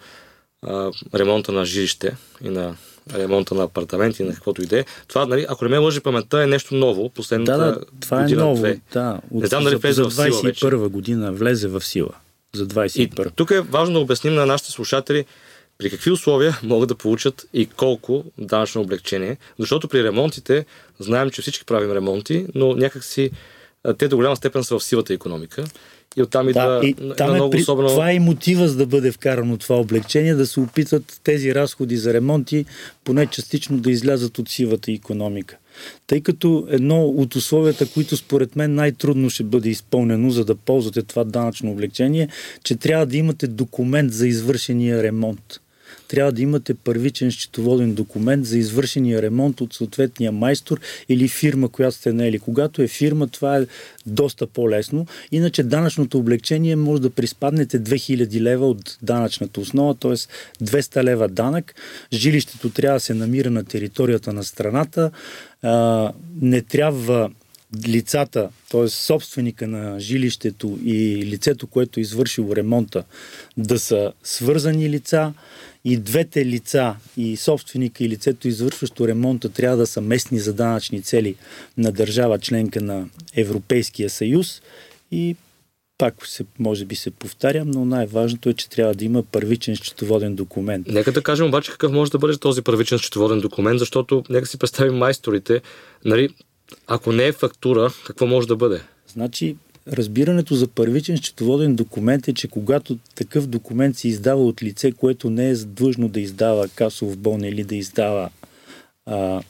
[0.62, 2.76] а, ремонта на жилище и на
[3.14, 4.84] ремонта на апартаменти, на каквото и да е.
[5.08, 7.10] Това, нали, ако не ме лъжи паметта, е нещо ново.
[7.10, 8.56] Последната да, да, това година, е ново.
[8.56, 8.80] Две.
[8.92, 10.66] Да, от, не знам дали влезе в сила вече.
[10.66, 12.10] 21 година влезе в сила.
[12.56, 13.28] За 21.
[13.28, 15.24] И тук е важно да обясним на нашите слушатели
[15.78, 19.36] при какви условия могат да получат и колко данъчно облегчение.
[19.58, 20.66] Защото при ремонтите
[20.98, 23.30] знаем, че всички правим ремонти, но някакси
[23.98, 25.64] те до голяма степен са в сивата економика.
[26.16, 27.60] И оттам идва да, и там е много при...
[27.60, 27.88] особено...
[27.88, 31.96] Това е и мотива за да бъде вкарано това облегчение, да се опитат тези разходи
[31.96, 32.64] за ремонти
[33.04, 35.56] поне частично да излязат от сивата економика.
[36.06, 41.02] Тъй като едно от условията, които според мен най-трудно ще бъде изпълнено, за да ползвате
[41.02, 42.28] това данъчно облегчение,
[42.64, 45.60] че трябва да имате документ за извършения ремонт
[46.08, 51.96] трябва да имате първичен счетоводен документ за извършения ремонт от съответния майстор или фирма, която
[51.96, 52.38] сте наели.
[52.38, 53.66] Когато е фирма, това е
[54.06, 55.06] доста по-лесно.
[55.32, 60.10] Иначе данъчното облегчение може да приспаднете 2000 лева от данъчната основа, т.е.
[60.10, 61.74] 200 лева данък.
[62.12, 65.10] Жилището трябва да се намира на територията на страната.
[66.40, 67.30] Не трябва
[67.88, 68.88] лицата, т.е.
[68.88, 73.04] собственика на жилището и лицето, което е извършило ремонта,
[73.56, 75.32] да са свързани лица
[75.84, 81.02] и двете лица, и собственика и лицето, извършващо ремонта, трябва да са местни за данъчни
[81.02, 81.34] цели
[81.78, 84.62] на държава членка на Европейския съюз
[85.10, 85.36] и
[85.98, 90.34] пак се, може би се повтарям, но най-важното е, че трябва да има първичен счетоводен
[90.34, 90.86] документ.
[90.86, 94.58] Нека да кажем обаче какъв може да бъде този първичен счетоводен документ, защото нека си
[94.58, 95.60] представим майсторите.
[96.04, 96.28] Нали,
[96.86, 98.80] ако не е фактура, какво може да бъде?
[99.12, 99.56] Значи,
[99.88, 105.30] разбирането за първичен счетоводен документ е, че когато такъв документ се издава от лице, което
[105.30, 108.30] не е длъжно да издава касов бон или да издава,
[109.06, 109.42] а,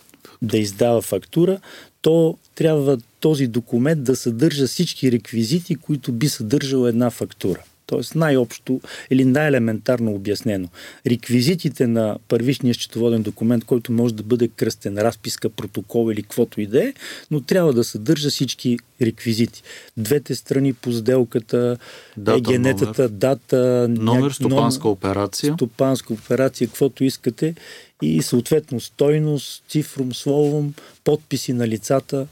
[0.42, 1.60] да издава фактура,
[2.02, 7.62] то трябва този документ да съдържа всички реквизити, които би съдържала една фактура.
[7.86, 8.80] Тоест най-общо
[9.10, 10.68] или най-елементарно обяснено.
[11.06, 16.66] Реквизитите на първичния счетоводен документ, който може да бъде кръстен, разписка, протокол или каквото и
[16.66, 16.94] да е,
[17.30, 19.62] но трябва да съдържа всички реквизити.
[19.96, 21.78] Двете страни по сделката,
[22.16, 23.08] дата, егенетата, номер.
[23.08, 25.54] дата, номер, стопанска операция.
[25.54, 27.54] Стопанска операция, каквото искате
[28.02, 30.74] и съответно стойност, цифром, словом,
[31.04, 32.26] подписи на лицата,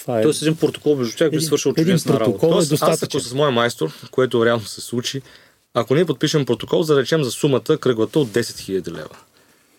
[0.00, 0.22] това е...
[0.22, 2.46] Тоест един протокол между тях би свършил чудесна работа.
[2.46, 5.22] Е Тоест, аз ако с моя майстор, което реално се случи,
[5.74, 9.16] ако ние подпишем протокол, за да речем за сумата кръглата от 10 000 лева.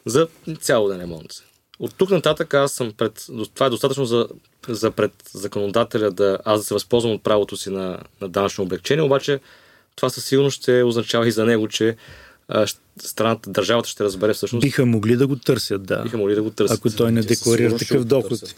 [0.05, 0.27] За
[0.61, 1.31] цяло ден ремонт.
[1.79, 3.25] От тук нататък аз съм пред...
[3.53, 4.27] Това е достатъчно за,
[4.67, 9.03] за пред законодателя да аз да се възползвам от правото си на, на данъчно облегчение,
[9.03, 9.39] обаче
[9.95, 11.95] това със сигурност ще означава и за него, че
[13.01, 14.61] страната, държавата ще разбере всъщност.
[14.61, 16.03] Биха могли да го търсят, да.
[16.03, 16.77] Биха могли да го търсят.
[16.77, 18.39] Ако той не декларира такъв доход.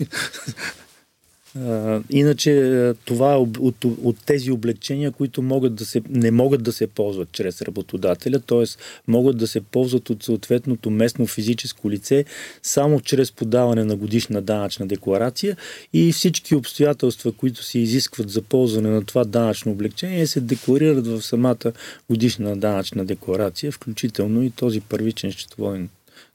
[2.10, 6.88] Иначе това е от, от тези облегчения, които могат да се, не могат да се
[6.88, 8.64] ползват чрез работодателя, т.е.
[9.08, 12.26] могат да се ползват от съответното местно физическо лице
[12.64, 15.58] само чрез подаване на годишна данъчна декларация
[15.93, 21.22] и всички обстоятелства, които се изискват за ползване на това данъчно облегчение, се декларират в
[21.22, 21.72] самата
[22.10, 25.89] годишна данъчна декларация, включително и този първичен счетоводен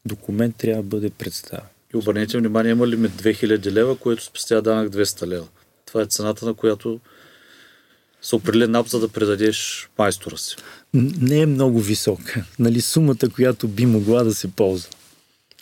[0.07, 1.76] документ трябва да бъде представен.
[1.97, 5.47] И обърнете внимание, има лимит 2000 лева, което спестява данък 200 лева.
[5.87, 7.01] Това е цената, на която
[8.23, 10.57] се определен нап, за да предадеш майстора си.
[10.95, 12.45] Не е много висока.
[12.59, 14.91] Нали, сумата, която би могла да се ползва.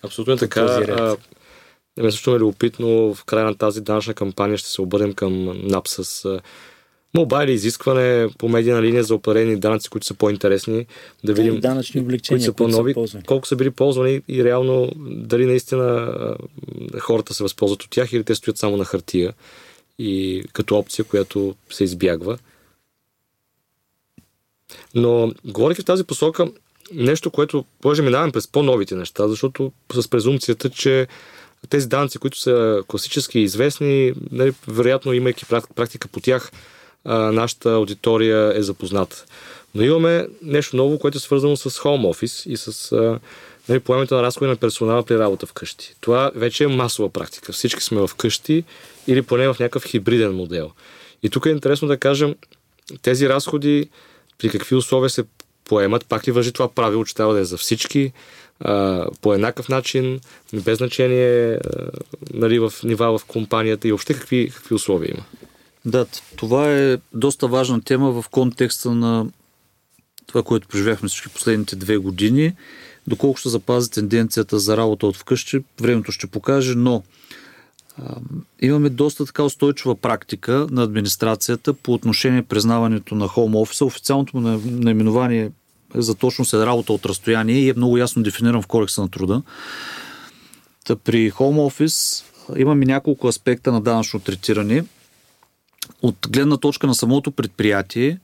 [0.03, 0.61] Абсолютно е така.
[0.61, 1.17] А,
[2.03, 3.15] ме също е любопитно.
[3.15, 6.25] В края на тази данъчна кампания ще се обърнем към НАП с
[7.15, 10.87] молба или изискване по медийна линия за определени данъци, които са по-интересни,
[11.25, 14.93] да видим данъчни облегчения, които са по-нови, които са колко са били ползвани и реално
[14.97, 16.13] дали наистина
[16.99, 19.33] хората се възползват от тях или те стоят само на хартия
[19.99, 22.39] и като опция, която се избягва.
[24.95, 26.49] Но, говорих в тази посока,
[26.93, 31.07] нещо, което може да минаваме през по-новите неща, защото с презумцията, че
[31.69, 35.45] тези данци, които са класически известни, нали, вероятно имайки
[35.75, 36.53] практика по тях,
[37.05, 39.25] нашата аудитория е запозната.
[39.75, 43.19] Но имаме нещо ново, което е свързано с Home Office и с а,
[43.69, 45.95] нали, поемането на разходи на персонала при работа вкъщи.
[46.01, 47.53] Това вече е масова практика.
[47.53, 48.65] Всички сме вкъщи
[49.07, 50.71] или поне в някакъв хибриден модел.
[51.23, 52.35] И тук е интересно да кажем
[53.03, 53.89] тези разходи
[54.39, 55.25] при какви условия се
[55.65, 56.07] поемат.
[56.07, 58.13] Пак ли въжи това правило, че трябва да е за всички?
[59.23, 60.21] по еднакъв начин,
[60.53, 61.59] без значение
[62.35, 65.25] нали, в нива в компанията и въобще какви, какви условия има.
[65.85, 66.07] Да,
[66.37, 69.27] това е доста важна тема в контекста на
[70.27, 72.53] това, което преживяхме всички последните две години.
[73.07, 77.03] Доколко ще запази тенденцията за работа от вкъщи, времето ще покаже, но
[77.99, 78.17] а,
[78.61, 83.85] имаме доста така устойчива практика на администрацията по отношение признаването на хоум офиса.
[83.85, 85.51] Официалното му наименование
[85.95, 89.43] за точно след работа от разстояние и е много ясно дефиниран в Кодекса на труда.
[90.85, 92.25] Та при Home Office
[92.57, 94.85] имаме няколко аспекта на данъчно третиране.
[96.03, 98.19] От гледна точка на самото предприятие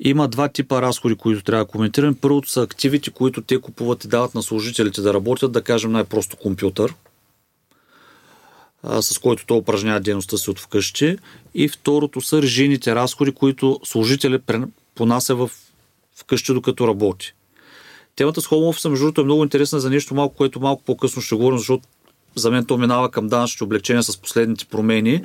[0.00, 2.16] има два типа разходи, които трябва да коментираме.
[2.20, 6.36] Първото са активите, които те купуват и дават на служителите да работят, да кажем най-просто
[6.36, 6.94] компютър,
[9.00, 11.16] с който той упражнява дейността си от вкъщи.
[11.54, 14.52] И второто са режийните разходи, които служителят
[14.94, 15.50] понася в
[16.16, 17.34] вкъщи докато работи.
[18.16, 21.22] Темата с Home Office, между другото, е много интересна за нещо малко, което малко по-късно
[21.22, 21.84] ще говорим, защото
[22.34, 25.24] за мен то минава към данъчните облегчения с последните промени.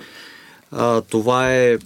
[1.10, 1.78] Това е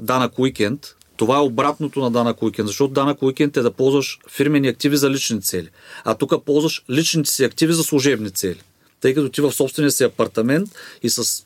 [0.00, 0.96] данък уикенд.
[1.16, 5.10] Това е обратното на данък уикенд, защото данък уикенд е да ползваш фирмени активи за
[5.10, 5.68] лични цели.
[6.04, 8.60] А тук ползваш личните си активи за служебни цели.
[9.00, 10.68] Тъй като ти в собствения си апартамент
[11.02, 11.44] и с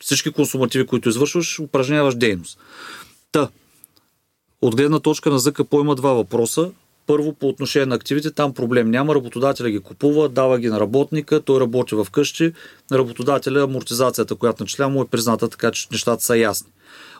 [0.00, 2.58] всички консумативи, които извършваш, упражняваш дейност.
[3.32, 3.48] Та,
[4.62, 6.70] от гледна точка на ЗКПО има два въпроса.
[7.06, 9.14] Първо, по отношение на активите, там проблем няма.
[9.14, 12.52] Работодателя ги купува, дава ги на работника, той работи в къщи.
[12.90, 16.70] На работодателя амортизацията, която начисля му е призната, така че нещата са ясни.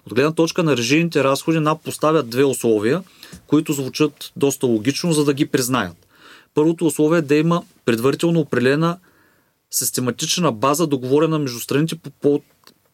[0.07, 3.03] От гледна точка на режимните разходи, НАП поставят две условия,
[3.47, 5.97] които звучат доста логично, за да ги признаят.
[6.55, 8.99] Първото условие е да има предварително определена
[9.71, 12.43] систематична база, договорена между страните, по, по,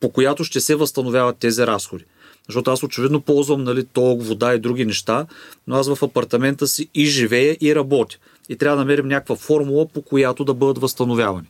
[0.00, 2.04] по която ще се възстановяват тези разходи.
[2.48, 5.26] Защото аз очевидно ползвам нали, ток, вода и други неща,
[5.66, 8.16] но аз в апартамента си и живея и работя.
[8.48, 11.46] И трябва да намерим някаква формула, по която да бъдат възстановявани.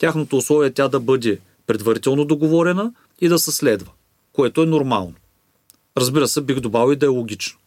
[0.00, 3.90] Тяхното условие е тя да бъде предварително договорена и да се следва,
[4.32, 5.14] което е нормално.
[5.96, 7.58] Разбира се, бих добавил и да е логично.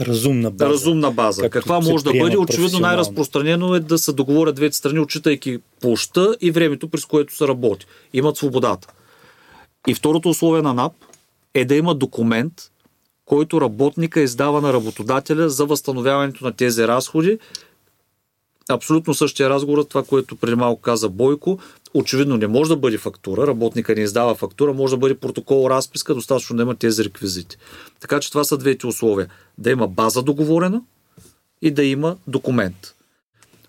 [0.00, 0.70] Разумна база.
[0.70, 1.50] Разумна база.
[1.50, 2.36] Каква може да бъде?
[2.36, 7.48] Очевидно най-разпространено е да се договорят двете страни, отчитайки площа и времето, през което се
[7.48, 7.86] работи.
[8.12, 8.88] Имат свободата.
[9.88, 10.92] И второто условие на НАП
[11.54, 12.52] е да има документ,
[13.24, 17.38] който работника издава на работодателя за възстановяването на тези разходи.
[18.68, 21.58] Абсолютно същия разговор, това, което преди малко каза Бойко,
[21.94, 26.14] очевидно не може да бъде фактура, работника не издава фактура, може да бъде протокол, разписка,
[26.14, 27.56] достатъчно да има тези реквизити.
[28.00, 29.28] Така че това са двете условия.
[29.58, 30.82] Да има база договорена
[31.62, 32.94] и да има документ.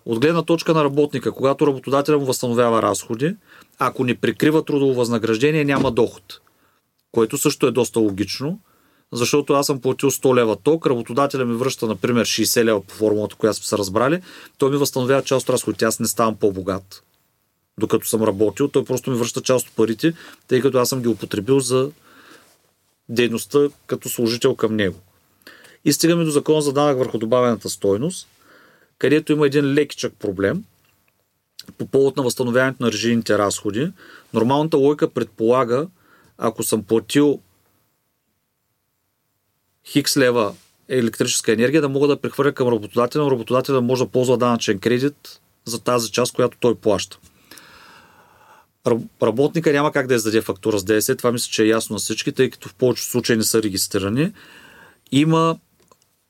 [0.06, 3.36] От гледна точка на работника, когато работодателя му възстановява разходи,
[3.78, 6.40] ако не прикрива трудово възнаграждение, няма доход
[7.14, 8.60] което също е доста логично,
[9.12, 13.36] защото аз съм платил 100 лева ток, работодателя ми връща, например, 60 лева по формулата,
[13.36, 14.22] която сме се разбрали,
[14.58, 17.02] той ми възстановява част от разходите, аз не ставам по-богат.
[17.78, 20.12] Докато съм работил, той просто ми връща част от парите,
[20.48, 21.90] тъй като аз съм ги употребил за
[23.08, 24.98] дейността като служител към него.
[25.84, 28.28] И стигаме до закона за данък върху добавената стойност,
[28.98, 30.64] където има един лекичък проблем
[31.78, 33.92] по повод на възстановяването на режимните разходи.
[34.34, 35.86] Нормалната логика предполага,
[36.38, 37.40] ако съм платил
[39.86, 40.54] хикс лева
[40.88, 45.40] електрическа енергия, да мога да прехвърля към работодателя, но работодателя може да ползва данъчен кредит
[45.64, 47.18] за тази част, която той плаща.
[49.22, 52.32] Работника няма как да издаде фактура с ДС, това мисля, че е ясно на всички,
[52.32, 54.32] тъй като в повечето случаи не са регистрирани.
[55.12, 55.58] Има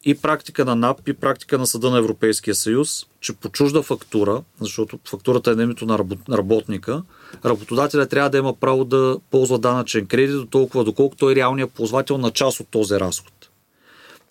[0.05, 4.43] и практика на НАП, и практика на Съда на Европейския съюз, че по чужда фактура,
[4.61, 5.99] защото фактурата е на името на
[6.31, 7.03] работника,
[7.45, 12.19] работодателя трябва да има право да ползва данъчен кредит до толкова, доколкото е реалният ползвател
[12.19, 13.33] на част от този разход.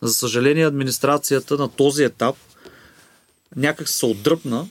[0.01, 2.35] За съжаление, администрацията на този етап
[3.55, 4.67] някак се отдръпна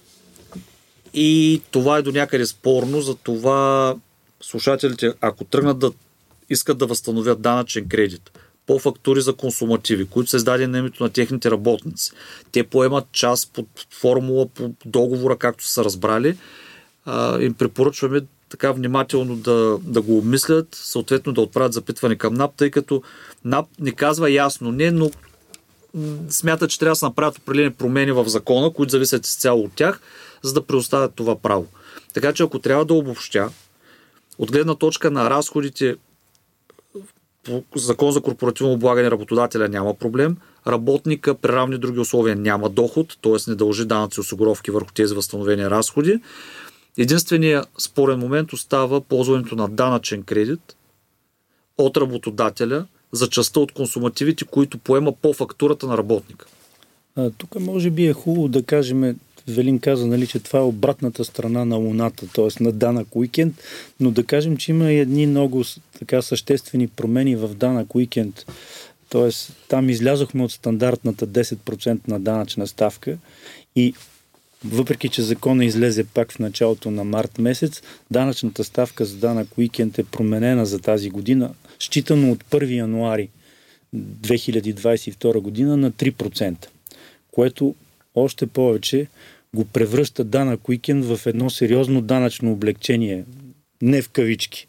[1.15, 3.95] и това е до някъде спорно, за това
[4.41, 5.93] слушателите, ако тръгнат да
[6.51, 8.31] искат да възстановят данъчен кредит,
[8.67, 12.11] по фактури за консумативи, които са издадени на името на техните работници.
[12.53, 16.39] Те поемат част под формула по договора, както са разбрали.
[17.05, 22.55] А, им препоръчваме така внимателно да, да го обмислят, съответно да отправят запитване към НАП,
[22.57, 23.03] тъй като
[23.45, 25.11] НАП не казва ясно не, но
[26.29, 30.01] смятат, че трябва да се направят определени промени в закона, които зависят изцяло от тях,
[30.43, 31.67] за да предоставят това право.
[32.15, 33.51] Така че ако трябва да обобщя,
[34.39, 35.97] от гледна точка на разходите
[37.77, 40.37] закон за корпоративно облагане работодателя няма проблем,
[40.67, 43.51] работника при равни други условия няма доход, т.е.
[43.51, 46.21] не дължи данъци осигуровки върху тези възстановени разходи.
[46.99, 50.77] Единственият спорен момент остава ползването на данъчен кредит
[51.79, 56.47] от работодателя за частта от консумативите, които поема по фактурата на работника.
[57.17, 59.17] А, тук може би е хубаво да кажем,
[59.49, 62.63] Велин каза, нали, че това е обратната страна на Луната, т.е.
[62.63, 63.55] на данък уикенд,
[64.01, 65.65] но да кажем, че има и едни много
[65.99, 68.47] така съществени промени в данък уикенд.
[69.09, 69.31] Т.е.
[69.69, 73.19] там излязохме от стандартната 10% на данъчна ставка
[73.77, 73.95] и
[74.65, 79.99] въпреки, че закона излезе пак в началото на март месец, данъчната ставка за данък уикенд
[79.99, 83.29] е променена за тази година, считано от 1 януари
[83.97, 86.67] 2022 година на 3%,
[87.33, 87.75] което
[88.15, 89.07] още повече
[89.57, 93.25] го превръща данък уикенд в едно сериозно данъчно облегчение,
[93.83, 94.67] не в кавички.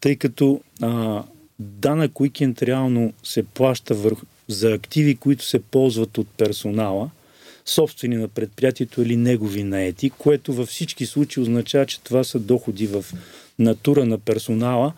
[0.00, 1.22] Тъй като а,
[1.58, 7.10] данък уикенд реално се плаща върху, за активи, които се ползват от персонала,
[7.66, 12.86] собствени на предприятието или негови наети, което във всички случаи означава, че това са доходи
[12.86, 13.04] в
[13.58, 14.92] натура на персонала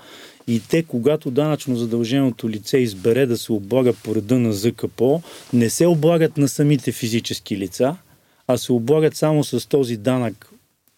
[0.46, 5.22] и те, когато данъчно задълженото лице избере да се облага по реда на ЗКПО,
[5.52, 7.96] не се облагат на самите физически лица,
[8.46, 10.50] а се облагат само с този данък,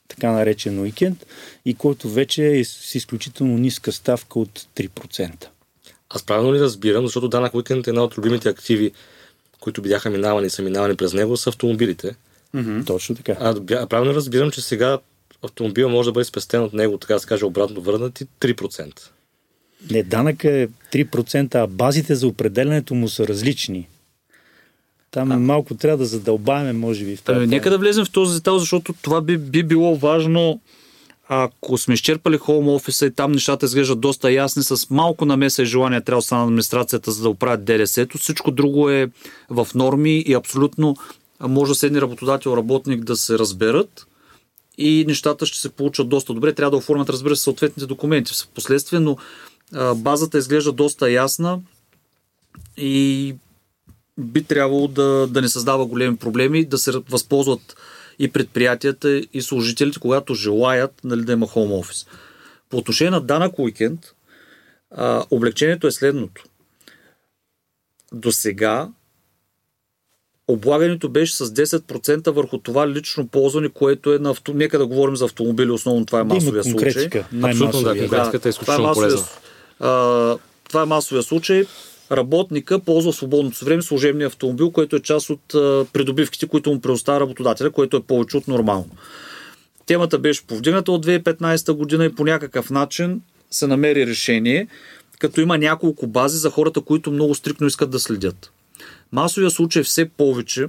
[0.09, 1.27] така наречен уикенд,
[1.65, 5.47] и който вече е с изключително ниска ставка от 3%.
[6.11, 8.93] Аз правилно ли разбирам, защото данък уикенд е една от любимите активи,
[9.61, 12.15] които бяха минавани и са минавани през него, са автомобилите.
[12.55, 12.87] Mm-hmm.
[12.87, 13.37] Точно така.
[13.41, 14.99] А правилно разбирам, че сега
[15.43, 19.01] автомобила може да бъде спестен от него, така да се каже, обратно върнати 3%.
[19.91, 23.89] Не, данък е 3%, а базите за определенето му са различни.
[25.17, 25.37] Там а...
[25.37, 27.17] малко трябва да задълбаваме, може би.
[27.17, 30.61] В тази ами, нека да влезем в този детал, защото това би, би било важно,
[31.29, 35.67] ако сме изчерпали хоум офиса и там нещата изглеждат доста ясни, с малко намеса и
[35.67, 38.19] желание трябва да стане администрацията, за да оправят ДДС-то.
[38.19, 39.09] Всичко друго е
[39.51, 40.97] в норми и абсолютно
[41.41, 44.07] може да седне работодател, работник да се разберат
[44.79, 46.53] и нещата ще се получат доста добре.
[46.53, 49.17] Трябва да оформят, разбира се, съответните документи в последствие, но
[49.95, 51.61] базата изглежда доста ясна
[52.77, 53.35] и
[54.19, 57.77] би трябвало да, да не създава големи проблеми, да се възползват
[58.19, 62.07] и предприятията и служителите, когато желаят нали, да има хоум офис.
[62.71, 64.01] По отношение на данък уикенд,
[64.91, 66.45] а, облегчението е следното.
[68.13, 68.89] До сега
[70.49, 74.55] облагането беше с 10% върху това лично ползване, което е на авто...
[74.55, 77.09] Нека да говорим за автомобили, основно това е масовия случай.
[77.43, 79.27] Абсолютно да, конкретиката е изключително това е полезна.
[79.81, 80.39] А,
[80.69, 81.65] това е масовия случай.
[82.13, 85.43] Работника ползва свободното време служебния автомобил, което е част от
[85.93, 88.91] придобивките, които му предоставя работодателя, което е повече от нормално.
[89.87, 94.69] Темата беше повдигната от 2015 година и по някакъв начин се намери решение,
[95.19, 98.51] като има няколко бази за хората, които много стрикно искат да следят.
[99.13, 100.69] Масовия случай все повече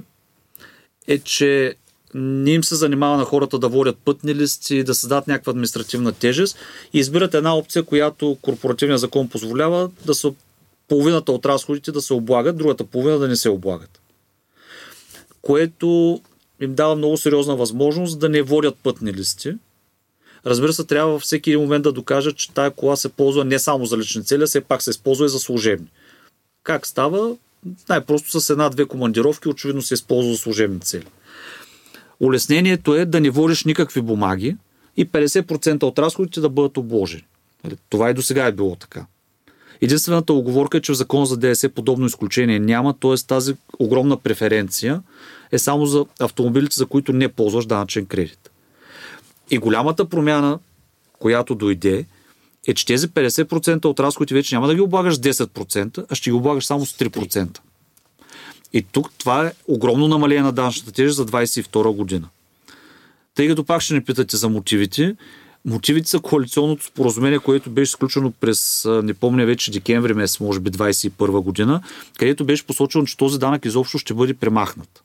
[1.06, 1.74] е, че
[2.14, 6.58] не им се занимава на хората да водят пътни листи, да създадат някаква административна тежест
[6.92, 10.32] и избират една опция, която корпоративният закон позволява да са
[10.88, 14.00] половината от разходите да се облагат, другата половина да не се облагат.
[15.42, 16.20] Което
[16.60, 19.52] им дава много сериозна възможност да не водят пътни листи.
[20.46, 23.86] Разбира се, трябва във всеки момент да докажат, че тая кола се ползва не само
[23.86, 25.86] за лични цели, а все пак се използва и за служебни.
[26.62, 27.36] Как става?
[27.88, 31.06] Най-просто с една-две командировки, очевидно се използва за служебни цели.
[32.20, 34.56] Улеснението е да не водиш никакви бумаги
[34.96, 37.24] и 50% от разходите да бъдат обложени.
[37.64, 39.06] Нали, това и до сега е било така.
[39.80, 43.14] Единствената оговорка е, че в закон за ДС подобно изключение няма, т.е.
[43.26, 45.02] тази огромна преференция
[45.52, 48.50] е само за автомобилите, за които не ползваш данъчен кредит.
[49.50, 50.58] И голямата промяна,
[51.18, 52.06] която дойде,
[52.66, 56.30] е, че тези 50% от разходите вече няма да ги облагаш с 10%, а ще
[56.30, 57.58] ги облагаш само с 3%.
[58.72, 62.28] И тук това е огромно намаление на данъчната тежест за 22 година.
[63.34, 65.16] Тъй като пак ще не питате за мотивите,
[65.64, 70.70] мотивите са коалиционното споразумение, което беше сключено през, не помня вече, декември месец, може би
[70.70, 71.82] 21 година,
[72.18, 75.02] където беше посочено, че този данък изобщо ще бъде премахнат.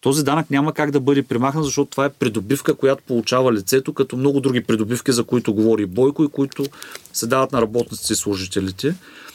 [0.00, 4.16] Този данък няма как да бъде премахнат, защото това е придобивка, която получава лицето, като
[4.16, 6.64] много други придобивки, за които говори Бойко и които
[7.12, 8.94] се дават на работниците и служителите.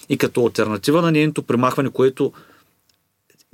[0.10, 2.34] И като альтернатива на нейното премахване, което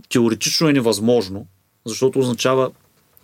[0.10, 1.46] теоретично е невъзможно,
[1.86, 2.72] защото означава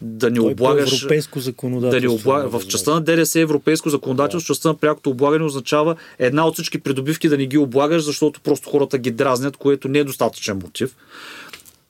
[0.04, 1.02] да не облагаш...
[1.02, 2.00] европейско законодателство.
[2.00, 2.62] Да не облаг...
[2.62, 4.56] В частта на ДДС е европейско законодателство, да.
[4.56, 8.70] частта на прякото облагане означава една от всички придобивки да не ги облагаш, защото просто
[8.70, 10.96] хората ги дразнят, което не е достатъчен мотив.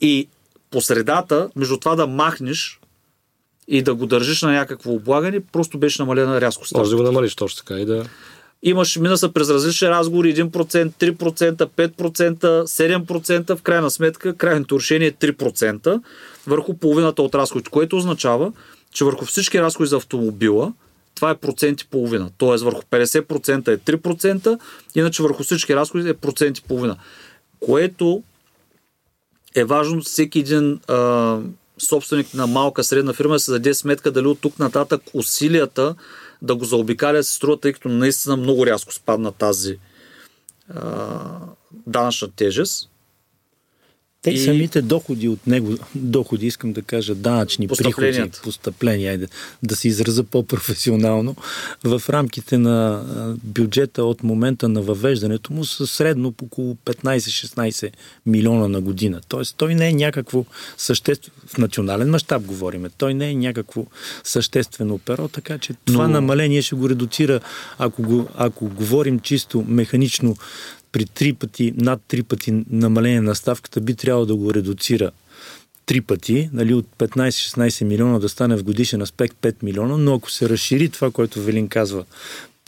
[0.02, 0.28] И
[0.72, 2.80] по средата, между това да махнеш
[3.68, 6.64] и да го държиш на някакво облагане, просто беше намалена рязко.
[6.76, 8.06] Може да го намалиш точно така и да...
[8.66, 15.08] Имаш, мина се през различни разговори, 1%, 3%, 5%, 7%, в крайна сметка крайното решение
[15.08, 16.02] е 3%
[16.48, 18.52] върху половината от разходите, което означава,
[18.94, 20.74] че върху всички разходи за автомобила,
[21.16, 22.30] това е процент и половина.
[22.38, 24.60] Тоест върху 50% е 3%,
[24.96, 26.98] иначе върху всички разходи е процент и половина.
[27.60, 28.24] Което
[29.56, 31.40] е важно всеки един а,
[31.78, 35.96] собственик на малка средна фирма да се даде сметка дали от тук нататък усилията
[36.44, 39.80] да го заобикаля се струва, тъй като наистина много рязко спадна тази
[40.70, 41.40] а,
[41.88, 42.90] данъчна тежест.
[44.24, 44.38] Те и...
[44.38, 49.28] самите доходи от него, доходи, искам да кажа, данъчни приходи, постъпления, айде,
[49.64, 51.36] да се израза по-професионално,
[51.84, 53.04] в рамките на
[53.44, 57.92] бюджета от момента на въвеждането му са средно около 15-16
[58.26, 59.22] милиона на година.
[59.28, 60.46] Тоест, той не е някакво
[60.78, 63.86] съществено, в национален мащаб говориме, той не е някакво
[64.24, 66.14] съществено перо, така че това Но...
[66.14, 67.40] намаление ще го редуцира,
[67.78, 70.36] ако, го, ако говорим чисто механично
[70.94, 75.12] при три пъти, над три пъти намаление на ставката би трябвало да го редуцира
[75.86, 80.32] три пъти, нали, от 15-16 милиона да стане в годишен аспект 5 милиона, но ако
[80.32, 82.06] се разшири това, което Велин казва,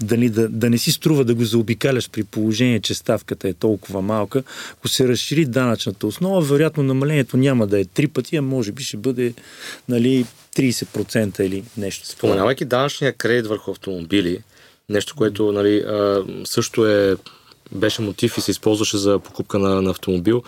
[0.01, 4.01] дали, да, да не си струва да го заобикаляш при положение, че ставката е толкова
[4.01, 8.71] малка, ако се разшири данъчната основа, вероятно намалението няма да е три пъти, а може
[8.71, 9.33] би ще бъде
[9.89, 12.07] нали, 30% или нещо.
[12.07, 14.39] Споменавайки данъчния кредит върху автомобили,
[14.89, 15.83] нещо, което нали,
[16.45, 17.15] също е
[17.71, 20.43] беше мотив и се използваше за покупка на, на автомобил.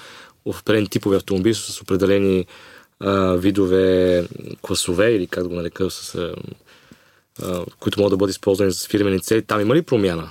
[0.46, 2.46] Определени типове автомобили с определени
[3.00, 4.28] а, видове
[4.62, 6.36] класове или как да го нарека, с, а,
[7.44, 9.42] а, които могат да бъдат използвани с фирмени цели.
[9.42, 10.30] Там има ли промяна?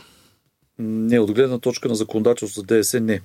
[0.79, 3.21] Не, от гледна точка на законодателство за ДС не.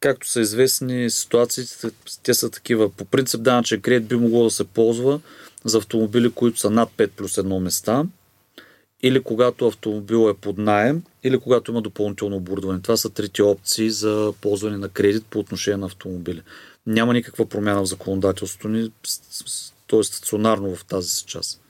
[0.00, 1.90] Както са известни ситуациите,
[2.22, 2.90] те са такива.
[2.90, 5.20] По принцип данъчен кредит би могло да се ползва
[5.64, 8.04] за автомобили, които са над 5 плюс 1 места–
[9.02, 12.82] или когато автомобил е под найем, или когато има допълнително оборудване.
[12.82, 16.42] Това са трите опции за ползване на кредит по отношение на автомобили.
[16.86, 18.92] Няма никаква промяна в законодателството ни,
[19.86, 21.60] то е стационарно в тази си част.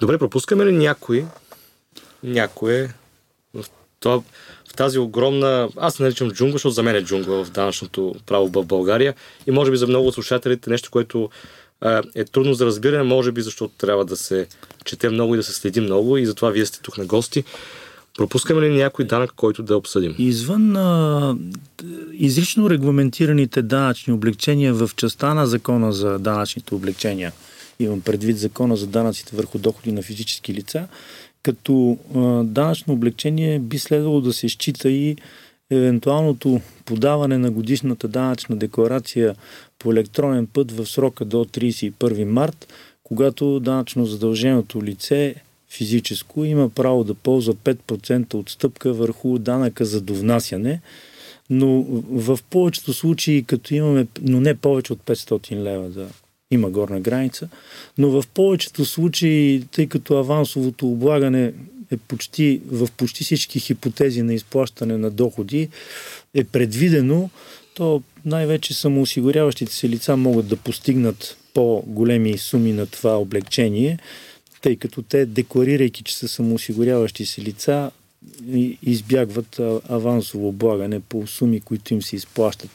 [0.00, 1.26] Добре, пропускаме ли някой,
[2.22, 2.94] някое
[3.54, 3.64] в,
[4.00, 4.22] това,
[4.68, 8.64] в тази огромна, аз наричам джунгла, защото за мен е джунгла в данъчното право в
[8.64, 9.14] България
[9.46, 11.30] и може би за много от слушателите нещо, което
[12.14, 14.46] е трудно за разбиране, може би защото трябва да се
[14.84, 17.44] чете много и да се следи много и затова вие сте тук на гости.
[18.16, 20.14] Пропускаме ли някой данък, който да обсъдим?
[20.18, 21.36] Извън а,
[22.12, 27.32] изрично регламентираните данъчни облегчения в частта на закона за данъчните облегчения,
[27.80, 30.88] имам предвид закона за данъците върху доходи на физически лица,
[31.42, 35.16] като а, данъчно облегчение би следвало да се счита и
[35.70, 39.34] евентуалното подаване на годишната данъчна декларация
[39.78, 42.68] по електронен път в срока до 31 март,
[43.04, 45.34] когато данъчно задълженото лице
[45.70, 50.80] физическо има право да ползва 5% отстъпка върху данъка за довнасяне,
[51.50, 56.06] но в повечето случаи, като имаме, но не повече от 500 лева да
[56.50, 57.48] има горна граница,
[57.98, 61.52] но в повечето случаи, тъй като авансовото облагане
[61.90, 65.68] е почти, в почти всички хипотези на изплащане на доходи
[66.34, 67.30] е предвидено,
[67.74, 73.98] то най-вече самоосигуряващите се лица могат да постигнат по-големи суми на това облегчение,
[74.62, 77.90] тъй като те, декларирайки, че са самоосигуряващи се лица,
[78.82, 82.70] избягват авансово облагане по суми, които им се изплащат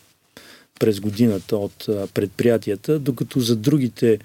[0.81, 4.19] през годината от предприятията, докато за другите,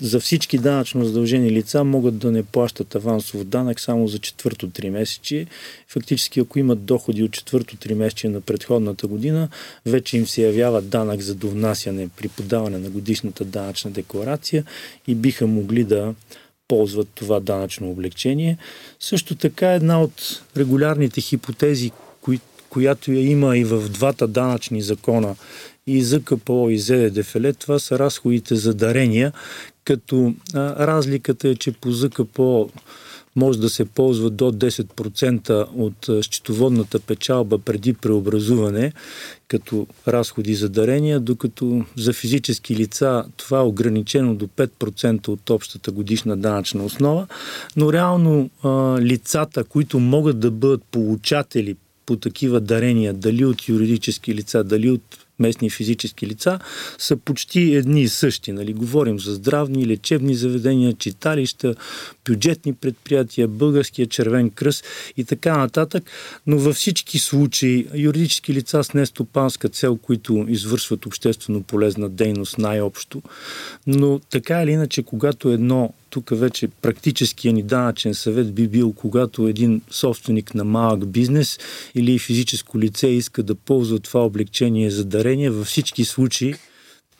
[0.00, 4.90] за всички данъчно задължени лица могат да не плащат авансов данък само за четвърто три
[4.90, 5.46] месечи.
[5.88, 9.48] Фактически, ако имат доходи от четвърто три месече на предходната година,
[9.86, 14.64] вече им се явява данък за довнасяне при подаване на годишната данъчна декларация
[15.06, 16.14] и биха могли да
[16.68, 18.58] ползват това данъчно облегчение.
[19.00, 25.36] Също така една от регулярните хипотези, кои, която я има и в двата данъчни закона
[25.86, 29.32] и ЗКПО и ЗДДФЛ, това са разходите за дарения,
[29.84, 32.70] като а, разликата е, че по ЗКПО
[33.36, 38.92] може да се ползва до 10% от счетоводната печалба преди преобразуване
[39.48, 45.90] като разходи за дарения, докато за физически лица това е ограничено до 5% от общата
[45.90, 47.26] годишна данъчна основа,
[47.76, 48.68] но реално а,
[49.00, 51.76] лицата, които могат да бъдат получатели
[52.06, 56.58] по такива дарения, дали от юридически лица, дали от местни физически лица,
[56.98, 58.52] са почти едни и същи.
[58.52, 58.72] Нали?
[58.72, 61.74] Говорим за здравни, лечебни заведения, читалища,
[62.30, 64.84] бюджетни предприятия, Българския червен кръст
[65.16, 66.04] и така нататък,
[66.46, 73.22] но във всички случаи юридически лица с нестопанска цел, които извършват обществено полезна дейност най-общо,
[73.86, 79.48] но така или иначе, когато едно тук вече практическия ни данъчен съвет би бил, когато
[79.48, 81.58] един собственик на малък бизнес
[81.94, 86.54] или физическо лице иска да ползва това облегчение за дарение, във всички случаи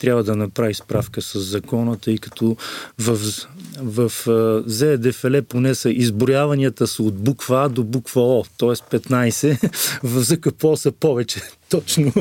[0.00, 2.56] трябва да направи справка с закона, тъй като
[2.98, 3.18] в,
[3.82, 8.68] в, в ЗЕДФЛ поне са изброяванията са от буква А до буква О, т.е.
[8.68, 9.70] 15,
[10.02, 11.40] в ЗКПО са повече.
[11.70, 12.12] Точно,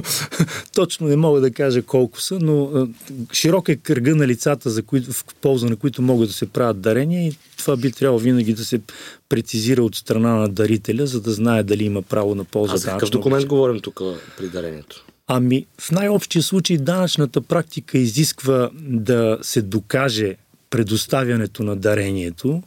[0.76, 2.88] точно не мога да кажа колко са, но
[3.34, 6.82] широк е кръга на лицата, за които, в полза на които могат да се правят
[6.82, 8.82] дарения и това би трябвало винаги да се
[9.30, 12.74] прецизира от страна на дарителя, за да знае дали има право на полза.
[12.74, 14.02] А за какъв документ говорим тук
[14.38, 15.06] при дарението?
[15.32, 20.36] Ами, в най-общия случай данъчната практика изисква да се докаже
[20.70, 22.64] предоставянето на дарението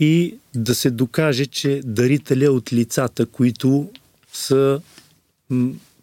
[0.00, 3.88] и да се докаже, че дарителя от лицата, които
[4.32, 4.80] са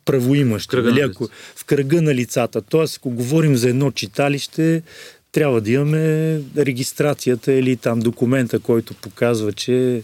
[0.06, 0.70] правоимащи.
[0.70, 1.02] Кръга нали?
[1.02, 2.62] Ако, в кръга на лицата.
[2.62, 4.84] Тоест, ако говорим за едно читалище,
[5.32, 10.04] трябва да имаме регистрацията или там документа, който показва, че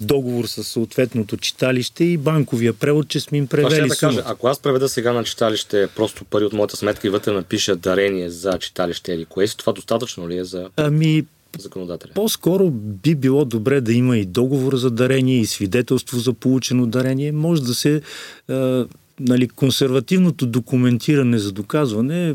[0.00, 4.58] договор с съответното читалище и банковия превод, че сме им превели да кажа, ако аз
[4.58, 9.12] преведа сега на читалище просто пари от моята сметка и вътре напиша дарение за читалище
[9.12, 11.24] или кое си, това достатъчно ли е за ами,
[11.58, 12.12] законодателя?
[12.14, 17.32] По-скоро би било добре да има и договор за дарение, и свидетелство за получено дарение.
[17.32, 18.02] Може да се...
[18.50, 18.84] Е,
[19.20, 22.34] нали, консервативното документиране за доказване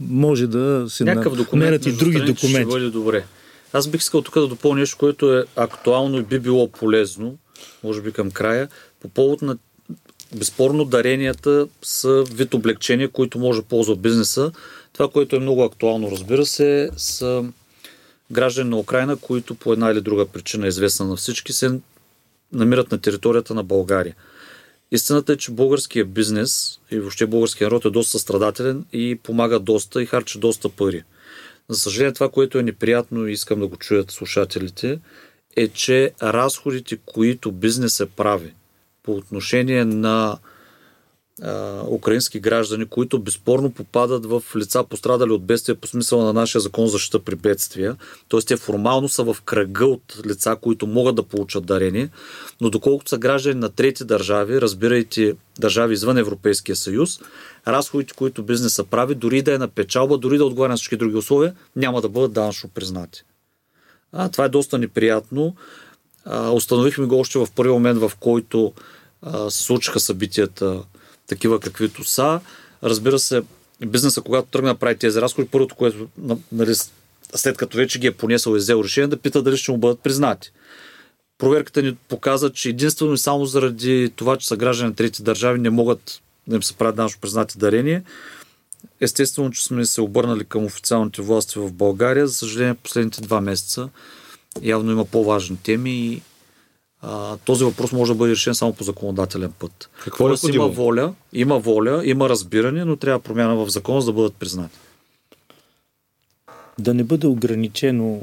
[0.00, 2.60] може да се намерят и други документи.
[2.60, 3.24] Ще бъде добре.
[3.72, 7.38] Аз бих искал тук да допълня нещо, което е актуално и би било полезно,
[7.84, 8.68] може би към края,
[9.00, 9.58] по повод на
[10.34, 14.52] безспорно даренията са вид облегчения, които може да ползва бизнеса.
[14.92, 17.44] Това, което е много актуално, разбира се, са
[18.30, 21.80] граждани на Украина, които по една или друга причина, известна на всички, се
[22.52, 24.14] намират на територията на България.
[24.90, 30.02] Истината е, че българския бизнес и въобще българския народ е доста страдателен и помага доста
[30.02, 31.02] и харчи доста пари.
[31.70, 35.00] За съжаление, това, което е неприятно и искам да го чуят слушателите,
[35.56, 38.54] е, че разходите, които бизнес прави
[39.02, 40.38] по отношение на
[41.88, 46.86] украински граждани, които безспорно попадат в лица пострадали от бедствия по смисъла на нашия закон
[46.86, 47.96] за защита при бедствия.
[48.28, 48.40] Т.е.
[48.40, 52.08] те формално са в кръга от лица, които могат да получат дарение,
[52.60, 57.20] но доколкото са граждани на трети държави, разбирайте държави извън Европейския съюз,
[57.68, 61.16] разходите, които бизнеса прави, дори да е на печалба, дори да отговаря на всички други
[61.16, 63.22] условия, няма да бъдат данъчно признати.
[64.12, 65.54] А, това е доста неприятно.
[66.24, 68.72] А, установихме го още в първи момент, в който
[69.22, 70.82] а, се случиха събитията
[71.28, 72.40] такива каквито са.
[72.82, 73.42] Разбира се,
[73.86, 76.08] бизнеса, когато тръгна да прави тези разходи, първото, което
[76.52, 76.74] нали,
[77.34, 80.00] след като вече ги е понесъл и взел решение, да пита дали ще му бъдат
[80.00, 80.50] признати.
[81.38, 85.58] Проверката ни показа, че единствено и само заради това, че са граждани на трети държави,
[85.58, 88.02] не могат да им се правят данъчно признати дарения.
[89.00, 92.26] Естествено, че сме се обърнали към официалните власти в България.
[92.26, 93.88] За съжаление, последните два месеца
[94.62, 96.22] явно има по-важни теми и
[97.02, 99.90] а, този въпрос може да бъде решен само по законодателен път.
[100.04, 104.12] Какво е има воля, има воля, има разбиране, но трябва промяна в закона, за да
[104.12, 104.78] бъдат признати.
[106.78, 108.22] Да не бъде ограничено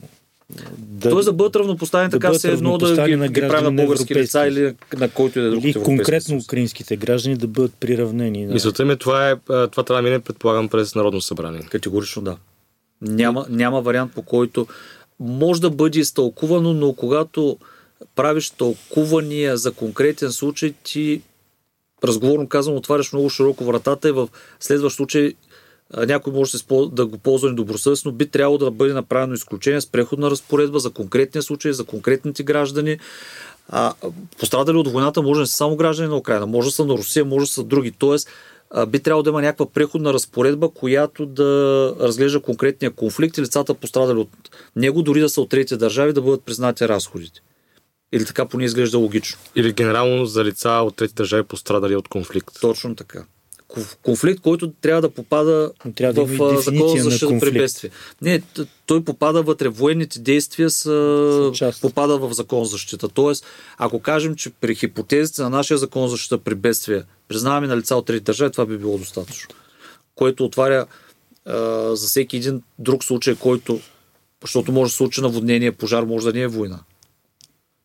[0.78, 3.72] да, Тоест да бъдат равнопоставени да така се едно да ги, на ги правят на
[3.72, 5.64] български лица или на който и да е друг.
[5.64, 8.48] Или конкретно украинските граждани да бъдат приравнени.
[8.48, 8.54] Да.
[8.54, 11.62] Мисълта ми това е, това трябва да мине, предполагам, през Народно събрание.
[11.62, 12.38] Категорично да.
[13.02, 14.68] Няма, няма вариант по който
[15.20, 17.58] може да бъде изтълкувано, но когато
[18.16, 21.22] правиш тълкувания за конкретен случай, ти
[22.04, 24.30] разговорно казвам, отваряш много широко вратата и в
[24.60, 25.34] следващ случай
[25.98, 26.58] някой може
[26.92, 31.42] да го ползва недобросъвестно, би трябвало да бъде направено изключение с преходна разпоредба за конкретния
[31.42, 33.00] случай, за конкретните граждани.
[33.70, 33.94] А,
[34.40, 37.26] пострадали от войната може да са само граждани на Украина, може да са на Русия,
[37.26, 37.92] може да са други.
[37.92, 38.30] Тоест,
[38.88, 44.20] би трябвало да има някаква преходна разпоредба, която да разглежда конкретния конфликт и лицата пострадали
[44.20, 44.30] от
[44.76, 47.42] него, дори да са от трети държави, да бъдат признати разходите.
[48.16, 49.38] Или така поне изглежда логично.
[49.56, 52.58] Или генерално за лица от трети държави пострадали от конфликт.
[52.62, 53.26] Точно така.
[54.04, 57.90] Конфликт, който трябва да попада трябва в да закона за защита при бедствие.
[58.22, 58.42] Не,
[58.86, 59.70] той попада вътре.
[59.70, 61.52] Военните действия са,
[61.82, 63.10] попада в закон за защита.
[63.10, 63.46] Тоест,
[63.78, 67.96] ако кажем, че при хипотезите на нашия закон за защита при бедствие признаваме на лица
[67.96, 69.56] от трети държави, това би било достатъчно.
[70.16, 70.86] Което отваря
[71.46, 73.80] а, за всеки един друг случай, който,
[74.42, 76.80] защото може да се случи наводнение, пожар, може да не е война.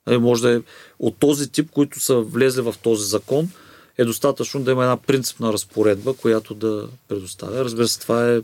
[0.06, 0.60] Нали, може да е
[0.98, 3.50] от този тип, които са влезли в този закон,
[3.98, 7.64] е достатъчно да има една принципна разпоредба, която да предоставя.
[7.64, 8.40] Разбира се, това е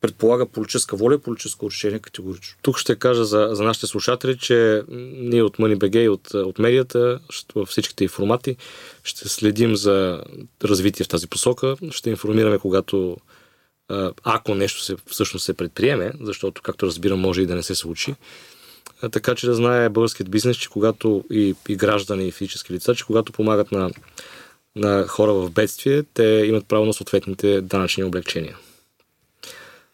[0.00, 2.56] предполага политическа воля и политическо решение категорично.
[2.62, 7.20] Тук ще кажа за, за нашите слушатели, че ние от MoneyBG и от, от медията,
[7.54, 8.56] във всичките формати,
[9.04, 10.22] ще следим за
[10.64, 11.76] развитие в тази посока.
[11.90, 13.16] Ще информираме, когато
[14.24, 18.14] ако нещо се, всъщност се предприеме, защото, както разбирам, може и да не се случи.
[19.12, 23.04] Така че да знае българският бизнес, че когато и, и граждани, и физически лица, че
[23.04, 23.90] когато помагат на,
[24.76, 28.56] на хора в бедствие, те имат право на съответните данъчни облегчения.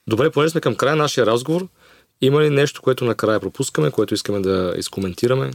[0.06, 1.68] Добре, понеже сме към края на нашия разговор,
[2.20, 5.50] има ли нещо, което накрая пропускаме, което искаме да изкоментираме?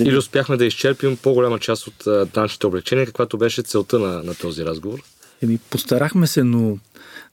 [0.00, 4.64] Или успяхме да изчерпим по-голяма част от данъчните облегчения, каквато беше целта на, на този
[4.64, 5.02] разговор?
[5.42, 6.78] Еми, постарахме се, но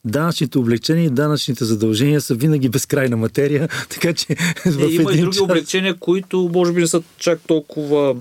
[0.06, 4.36] данъчните облегчения и данъчните задължения са винаги безкрайна материя, така че
[4.66, 5.42] в е, Има и други час...
[5.42, 8.16] облегчения, които може би не са чак толкова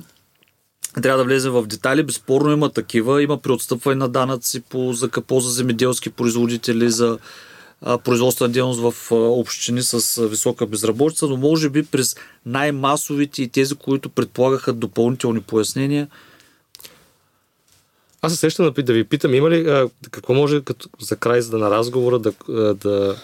[1.02, 2.02] трябва да влезе в детали.
[2.02, 3.22] Безспорно има такива.
[3.22, 7.18] Има преотстъпване на данъци по ЗКПО за земеделски производители, за
[8.04, 12.16] производствена дейност в общини с висока безработица, но може би през
[12.46, 16.08] най-масовите и тези, които предполагаха допълнителни пояснения.
[18.22, 21.40] Аз се сещам да, да ви питам, има ли а, какво може като, за край
[21.40, 22.32] за на разговора да,
[22.74, 23.16] да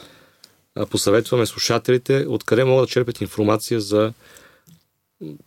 [0.75, 4.13] а, посъветваме слушателите, откъде могат да черпят информация за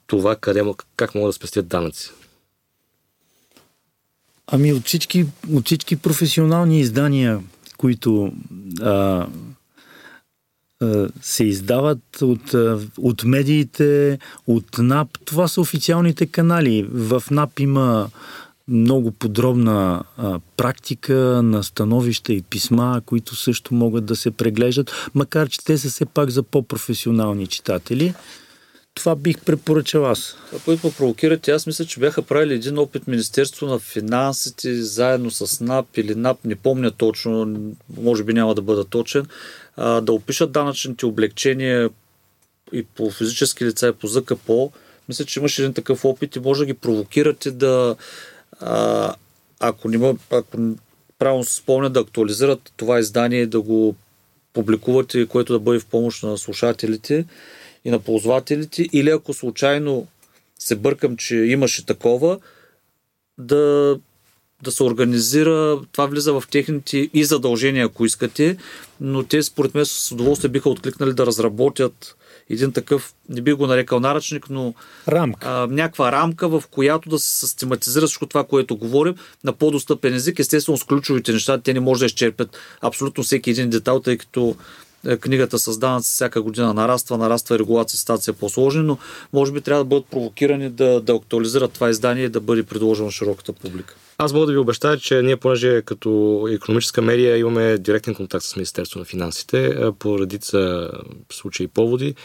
[0.08, 0.64] това къде,
[0.96, 2.12] как могат да спестят данъци?
[4.48, 7.40] Ами от всички, от всички професионални издания,
[7.78, 8.34] които
[8.82, 9.28] а,
[10.82, 12.54] а, се издават от,
[12.98, 16.88] от медиите, от НАП, това са официалните канали.
[16.92, 18.10] В НАП има
[18.72, 21.14] много подробна а, практика
[21.44, 26.06] на становища и писма, които също могат да се преглеждат, макар че те са все
[26.06, 28.14] пак за по-професионални читатели.
[28.94, 30.36] Това бих препоръчал аз.
[30.48, 35.64] Това, което провокирате, аз мисля, че бяха правили един опит Министерство на финансите, заедно с
[35.64, 37.58] НАП или НАП, не помня точно,
[37.98, 39.26] може би няма да бъда точен,
[39.76, 41.90] а, да опишат данъчните облегчения
[42.74, 44.72] и по физически лица и по ЗКПО.
[45.10, 47.96] Мисля, че имаш един такъв опит и може да ги провокирате да,
[48.62, 49.14] а,
[49.60, 50.58] ако, не, ако
[51.20, 53.96] правилно се спомня, да актуализират това издание да го
[54.54, 57.26] публикувате, което да бъде в помощ на слушателите
[57.86, 60.08] и на ползвателите, или ако случайно
[60.60, 62.40] се бъркам, че имаше такова,
[63.38, 63.98] да,
[64.64, 68.58] да се организира, това влиза в техните и задължения, ако искате,
[69.00, 72.16] но те според мен с удоволствие биха откликнали да разработят
[72.54, 74.74] един такъв, не би го нарекал наръчник, но
[75.08, 75.48] рамка.
[75.50, 80.40] А, някаква рамка, в която да се систематизира всичко това, което говорим на по-достъпен език.
[80.40, 84.56] Естествено, с ключовите неща те не може да изчерпят абсолютно всеки един детал, тъй като
[85.20, 88.98] книгата с данъци всяка година нараства, нараства регулация, ситуация е по-сложна, но
[89.34, 93.12] може би трябва да бъдат провокирани да, да актуализират това издание и да бъде предложено
[93.12, 93.96] широката публика.
[94.18, 98.56] Аз мога да ви обещая, че ние, понеже като економическа медия имаме директен контакт с
[98.56, 100.90] Министерство на финансите по редица
[101.32, 102.16] случаи и поводи,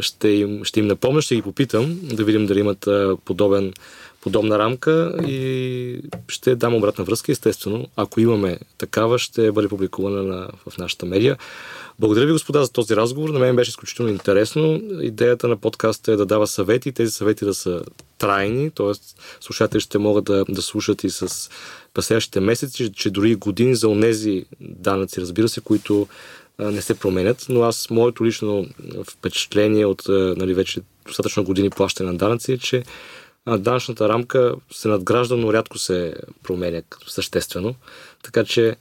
[0.00, 2.88] ще им, ще им напомня, ще ги попитам, да видим дали имат
[3.24, 3.72] подобен,
[4.20, 7.32] подобна рамка и ще дам обратна връзка.
[7.32, 11.36] Естествено, ако имаме такава, ще бъде публикувана на, в нашата медия.
[11.98, 13.28] Благодаря ви, господа, за този разговор.
[13.28, 14.80] На мен беше изключително интересно.
[15.00, 17.82] Идеята на подкаста е да дава съвети, тези съвети да са
[18.18, 18.92] трайни, т.е.
[19.40, 21.50] слушатели ще могат да, да слушат и с
[21.94, 26.08] последващите месеци, че дори години за онези данъци, разбира се, които
[26.58, 28.66] не се променят, но аз, моето лично
[29.10, 32.84] впечатление от нали, вече достатъчно години плащане на данъци е, че
[33.46, 37.74] данъчната рамка се надгражда, но рядко се променя съществено.
[38.22, 38.76] Така че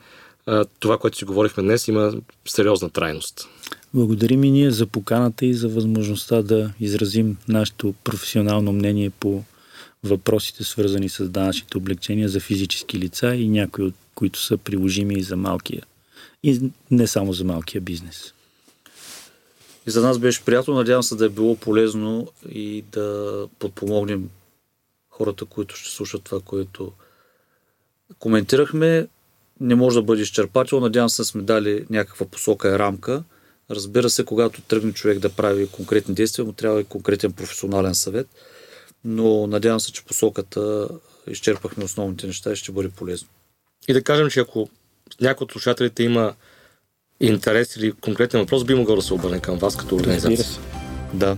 [0.80, 2.14] това, което си говорихме днес, има
[2.48, 3.48] сериозна трайност.
[3.94, 9.44] Благодарим и ние за поканата и за възможността да изразим нашето професионално мнение по
[10.04, 15.24] въпросите, свързани с данъчните облегчения за физически лица и някои от които са приложими и
[15.24, 15.84] за малкия.
[16.44, 18.34] И не само за малкия бизнес.
[19.88, 24.30] И за нас беше приятно, надявам се да е било полезно и да подпомогнем
[25.10, 26.92] хората, които ще слушат това, което
[28.20, 29.08] коментирахме
[29.62, 30.86] не може да бъде изчерпателно.
[30.86, 33.24] Надявам се, сме дали някаква посока и рамка.
[33.72, 38.28] Разбира се, когато тръгне човек да прави конкретни действия, му трябва и конкретен професионален съвет.
[39.06, 40.88] Но надявам се, че посоката
[41.28, 43.28] изчерпахме основните неща и ще бъде полезно.
[43.88, 44.70] И да кажем, че ако
[45.22, 46.34] някой от слушателите има
[47.20, 50.46] интерес или конкретен въпрос, би могъл да се обърне към вас като организация.
[51.14, 51.38] Да.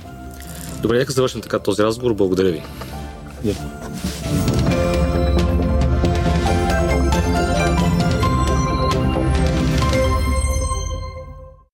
[0.82, 2.14] Добре, нека завършим така този разговор.
[2.14, 2.64] Благодаря ви.
[3.46, 4.43] Yeah.